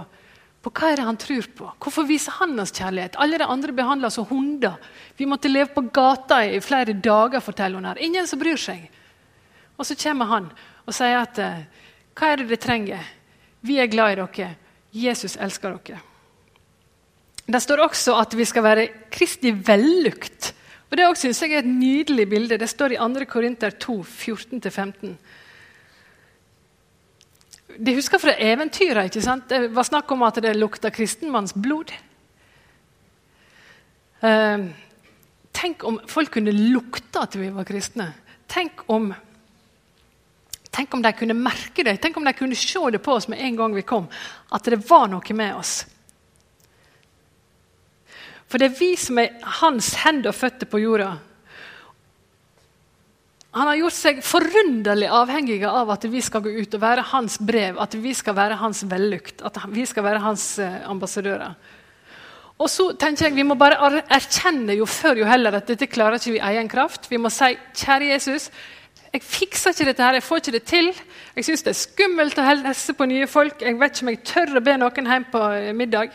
på 0.59 0.71
hva 0.75 0.89
er 0.91 0.99
det 0.99 1.05
han 1.07 1.19
tror 1.19 1.45
på. 1.55 1.67
Hvorfor 1.79 2.07
viser 2.07 2.35
han 2.41 2.59
oss 2.59 2.73
kjærlighet? 2.75 3.15
Alle 3.23 3.39
de 3.39 3.47
andre 3.47 3.71
behandler 3.75 4.09
oss 4.09 4.17
som 4.19 4.27
hunder. 4.27 4.75
Vi 5.15 5.27
måtte 5.29 5.51
leve 5.51 5.71
på 5.71 5.85
gata 5.95 6.41
i 6.43 6.59
flere 6.63 6.97
dager, 6.99 7.39
forteller 7.39 7.79
hun 7.79 7.87
her. 7.87 8.01
Ingen 8.03 8.27
som 8.27 8.41
bryr 8.41 8.59
seg. 8.59 8.89
Og 9.79 9.87
så 9.87 9.95
kommer 9.95 10.27
han 10.27 10.49
og 10.83 10.95
sier 10.95 11.21
at 11.21 11.39
eh, 11.39 11.63
hva 12.11 12.31
er 12.33 12.41
det 12.41 12.49
dere 12.49 12.63
trenger? 12.65 13.07
Vi 13.63 13.79
er 13.79 13.91
glad 13.91 14.17
i 14.17 14.19
dere. 14.19 14.51
Jesus 14.91 15.37
elsker 15.39 15.77
dere. 15.77 16.01
Det 17.49 17.61
står 17.63 17.85
også 17.85 18.17
at 18.19 18.35
vi 18.37 18.45
skal 18.45 18.65
være 18.65 18.87
Kristi 19.09 19.53
vellukt. 19.55 20.53
Og 20.89 20.97
Det 20.97 21.05
synes 21.21 21.41
jeg 21.41 21.53
er 21.53 21.63
et 21.63 21.71
nydelig 21.71 22.27
bilde. 22.29 22.57
Det 22.57 22.69
står 22.69 22.97
i 22.97 22.99
2. 22.99 23.25
Korinter 23.29 23.71
2, 23.71 24.01
14-15. 24.03 25.15
De 27.77 27.93
husker 27.95 28.19
fra 28.21 28.33
eventyret. 28.33 29.05
ikke 29.09 29.21
sant? 29.23 29.49
Det 29.49 29.69
var 29.75 29.87
snakk 29.87 30.11
om 30.11 30.23
at 30.25 30.41
det 30.41 30.55
lukta 30.57 30.89
kristenmanns 30.91 31.53
blod. 31.53 31.93
Uh, 34.23 34.69
tenk 35.55 35.83
om 35.87 35.99
folk 36.09 36.33
kunne 36.33 36.51
lukte 36.55 37.21
at 37.21 37.37
vi 37.39 37.51
var 37.53 37.67
kristne. 37.67 38.09
Tenk 38.49 38.83
om, 38.89 39.11
tenk 40.71 40.93
om 40.93 41.05
de 41.05 41.13
kunne 41.13 41.37
merke 41.37 41.85
det. 41.85 41.99
Tenk 42.01 42.17
om 42.17 42.25
de 42.25 42.33
kunne 42.33 42.57
se 42.57 42.81
det 42.91 43.03
på 43.05 43.13
oss 43.15 43.29
med 43.29 43.39
en 43.45 43.55
gang 43.55 43.77
vi 43.77 43.85
kom, 43.85 44.09
at 44.51 44.65
det 44.65 44.81
var 44.89 45.07
noe 45.11 45.37
med 45.37 45.55
oss. 45.55 45.85
For 48.49 48.57
det 48.57 48.71
er 48.71 48.79
vi 48.79 48.95
som 48.97 49.19
er 49.21 49.35
hans 49.61 49.93
hender 50.01 50.31
og 50.31 50.39
føtter 50.39 50.69
på 50.69 50.81
jorda. 50.81 51.13
Han 53.57 53.65
har 53.65 53.79
gjort 53.79 53.97
seg 53.97 54.19
forunderlig 54.21 55.07
avhengig 55.09 55.63
av 55.65 55.89
at 55.89 56.03
vi 56.05 56.21
skal 56.21 56.43
gå 56.45 56.51
ut 56.53 56.75
og 56.77 56.81
være 56.83 57.05
hans 57.15 57.39
brev, 57.41 57.79
at 57.81 57.95
vi 57.97 58.13
skal 58.13 58.35
være 58.37 58.59
hans 58.61 58.83
vellukt, 58.85 59.41
at 59.41 59.57
vi 59.73 59.85
skal 59.89 60.05
være 60.05 60.21
hans 60.21 60.43
eh, 60.61 60.75
ambassadører. 60.89 61.55
Og 62.59 62.67
så 62.69 62.89
tenker 62.99 63.29
jeg 63.29 63.37
Vi 63.39 63.47
må 63.47 63.55
bare 63.55 64.03
erkjenne 64.11 64.75
jo 64.75 64.85
før 64.85 65.23
jo 65.23 65.25
heller 65.25 65.55
at 65.57 65.71
dette 65.71 65.87
klarer 65.87 66.19
ikke 66.19 66.35
vi 66.35 66.43
egen 66.43 66.69
kraft. 66.69 67.07
Vi 67.09 67.17
må 67.17 67.31
si 67.33 67.55
kjære 67.81 68.11
Jesus, 68.11 68.49
jeg 69.09 69.25
fikser 69.25 69.73
ikke 69.73 69.89
dette 69.89 70.05
her, 70.05 70.19
jeg 70.19 70.27
får 70.27 70.43
ikke 70.43 70.55
det 70.59 70.63
til. 70.69 70.93
Jeg 71.35 71.47
syns 71.47 71.65
det 71.65 71.73
er 71.73 71.81
skummelt 71.81 72.37
å 72.37 72.45
helse 72.45 72.93
på 72.93 73.09
nye 73.09 73.25
folk. 73.31 73.63
Jeg 73.65 73.79
vet 73.79 73.95
ikke 73.95 74.05
om 74.05 74.13
jeg 74.13 74.23
tør 74.29 74.57
å 74.59 74.65
be 74.69 74.77
noen 74.77 75.13
hjem 75.15 75.29
på 75.33 75.43
eh, 75.57 75.73
middag. 75.73 76.13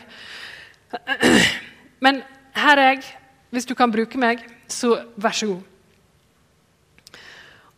Men 2.05 2.23
her 2.55 2.79
er 2.79 2.93
jeg. 2.93 3.07
Hvis 3.51 3.67
du 3.67 3.75
kan 3.75 3.91
bruke 3.91 4.19
meg, 4.19 4.47
så 4.71 4.95
vær 5.19 5.35
så 5.35 5.51
god. 5.51 5.74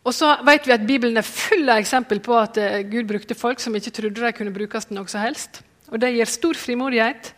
Og 0.08 0.14
så 0.16 0.30
vet 0.46 0.64
vi 0.64 0.72
at 0.72 0.86
Bibelen 0.88 1.20
er 1.20 1.26
full 1.26 1.68
av 1.68 1.82
eksempel 1.82 2.22
på 2.24 2.36
at 2.38 2.56
eh, 2.56 2.80
Gud 2.88 3.04
brukte 3.10 3.36
folk 3.36 3.60
som 3.60 3.74
ikke 3.76 3.92
trodde 3.92 4.22
de 4.24 4.32
kunne 4.32 4.54
brukes 4.54 4.88
til 4.88 4.96
noe 4.96 5.10
som 5.10 5.20
helst. 5.20 5.60
Og 5.92 6.00
Det 6.00 6.14
gir 6.14 6.30
stor 6.30 6.56
frimodighet. 6.56 7.34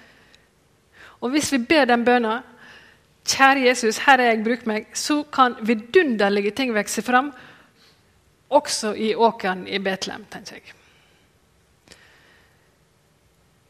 Og 1.20 1.34
hvis 1.34 1.50
vi 1.52 1.58
ber 1.66 1.90
den 1.90 2.06
bønna 2.06 2.40
Kjære 3.30 3.66
Jesus, 3.66 3.98
her 4.06 4.18
er 4.18 4.30
jeg, 4.30 4.42
bruk 4.42 4.62
meg. 4.66 4.86
Så 4.96 5.20
kan 5.30 5.58
vidunderlige 5.62 6.54
ting 6.56 6.72
vokse 6.74 7.02
fram, 7.04 7.28
også 8.50 8.94
i 8.96 9.12
åkeren 9.14 9.66
i 9.68 9.78
Betlehem, 9.78 10.24
tenker 10.32 10.56
jeg. 10.56 10.72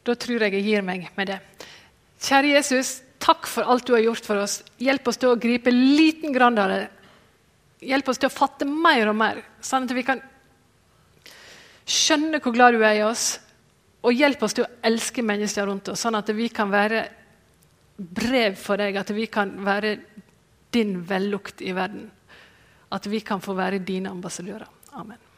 Da 0.07 0.15
tror 0.15 0.41
jeg 0.47 0.55
jeg 0.55 0.65
gir 0.65 0.87
meg 0.87 1.11
med 1.19 1.33
det. 1.33 1.37
Kjære 2.23 2.55
Jesus, 2.55 3.01
takk 3.21 3.45
for 3.45 3.67
alt 3.69 3.85
du 3.85 3.93
har 3.93 4.05
gjort 4.07 4.25
for 4.25 4.41
oss. 4.41 4.61
Hjelp 4.81 5.11
oss 5.11 5.19
til 5.21 5.33
å 5.33 5.37
gripe 5.37 5.73
liten 5.75 6.33
grann 6.33 6.57
av 6.57 6.71
det 6.71 6.81
Hjelp 7.81 8.11
oss 8.11 8.19
til 8.21 8.29
å 8.29 8.33
fatte 8.33 8.67
mer 8.67 9.09
og 9.09 9.17
mer, 9.17 9.41
sånn 9.63 9.87
at 9.87 9.95
vi 9.97 10.03
kan 10.05 10.21
skjønne 11.89 12.41
hvor 12.43 12.53
glad 12.53 12.77
du 12.77 12.83
er 12.85 12.99
i 12.99 13.05
oss. 13.05 13.39
Og 14.05 14.17
hjelp 14.17 14.43
oss 14.45 14.55
til 14.57 14.65
å 14.65 14.71
elske 14.85 15.23
mennesker 15.25 15.67
rundt 15.69 15.91
oss, 15.93 16.01
sånn 16.05 16.17
at 16.17 16.29
vi 16.33 16.47
kan 16.53 16.71
være 16.73 17.03
brev 17.97 18.57
for 18.57 18.81
deg. 18.81 18.97
At 18.97 19.13
vi 19.13 19.27
kan 19.29 19.53
være 19.65 19.95
din 20.73 20.99
vellukt 21.05 21.61
i 21.61 21.73
verden. 21.77 22.07
At 22.91 23.05
vi 23.09 23.21
kan 23.25 23.41
få 23.43 23.55
være 23.57 23.81
dine 23.85 24.13
ambassadører. 24.13 24.69
Amen. 24.97 25.30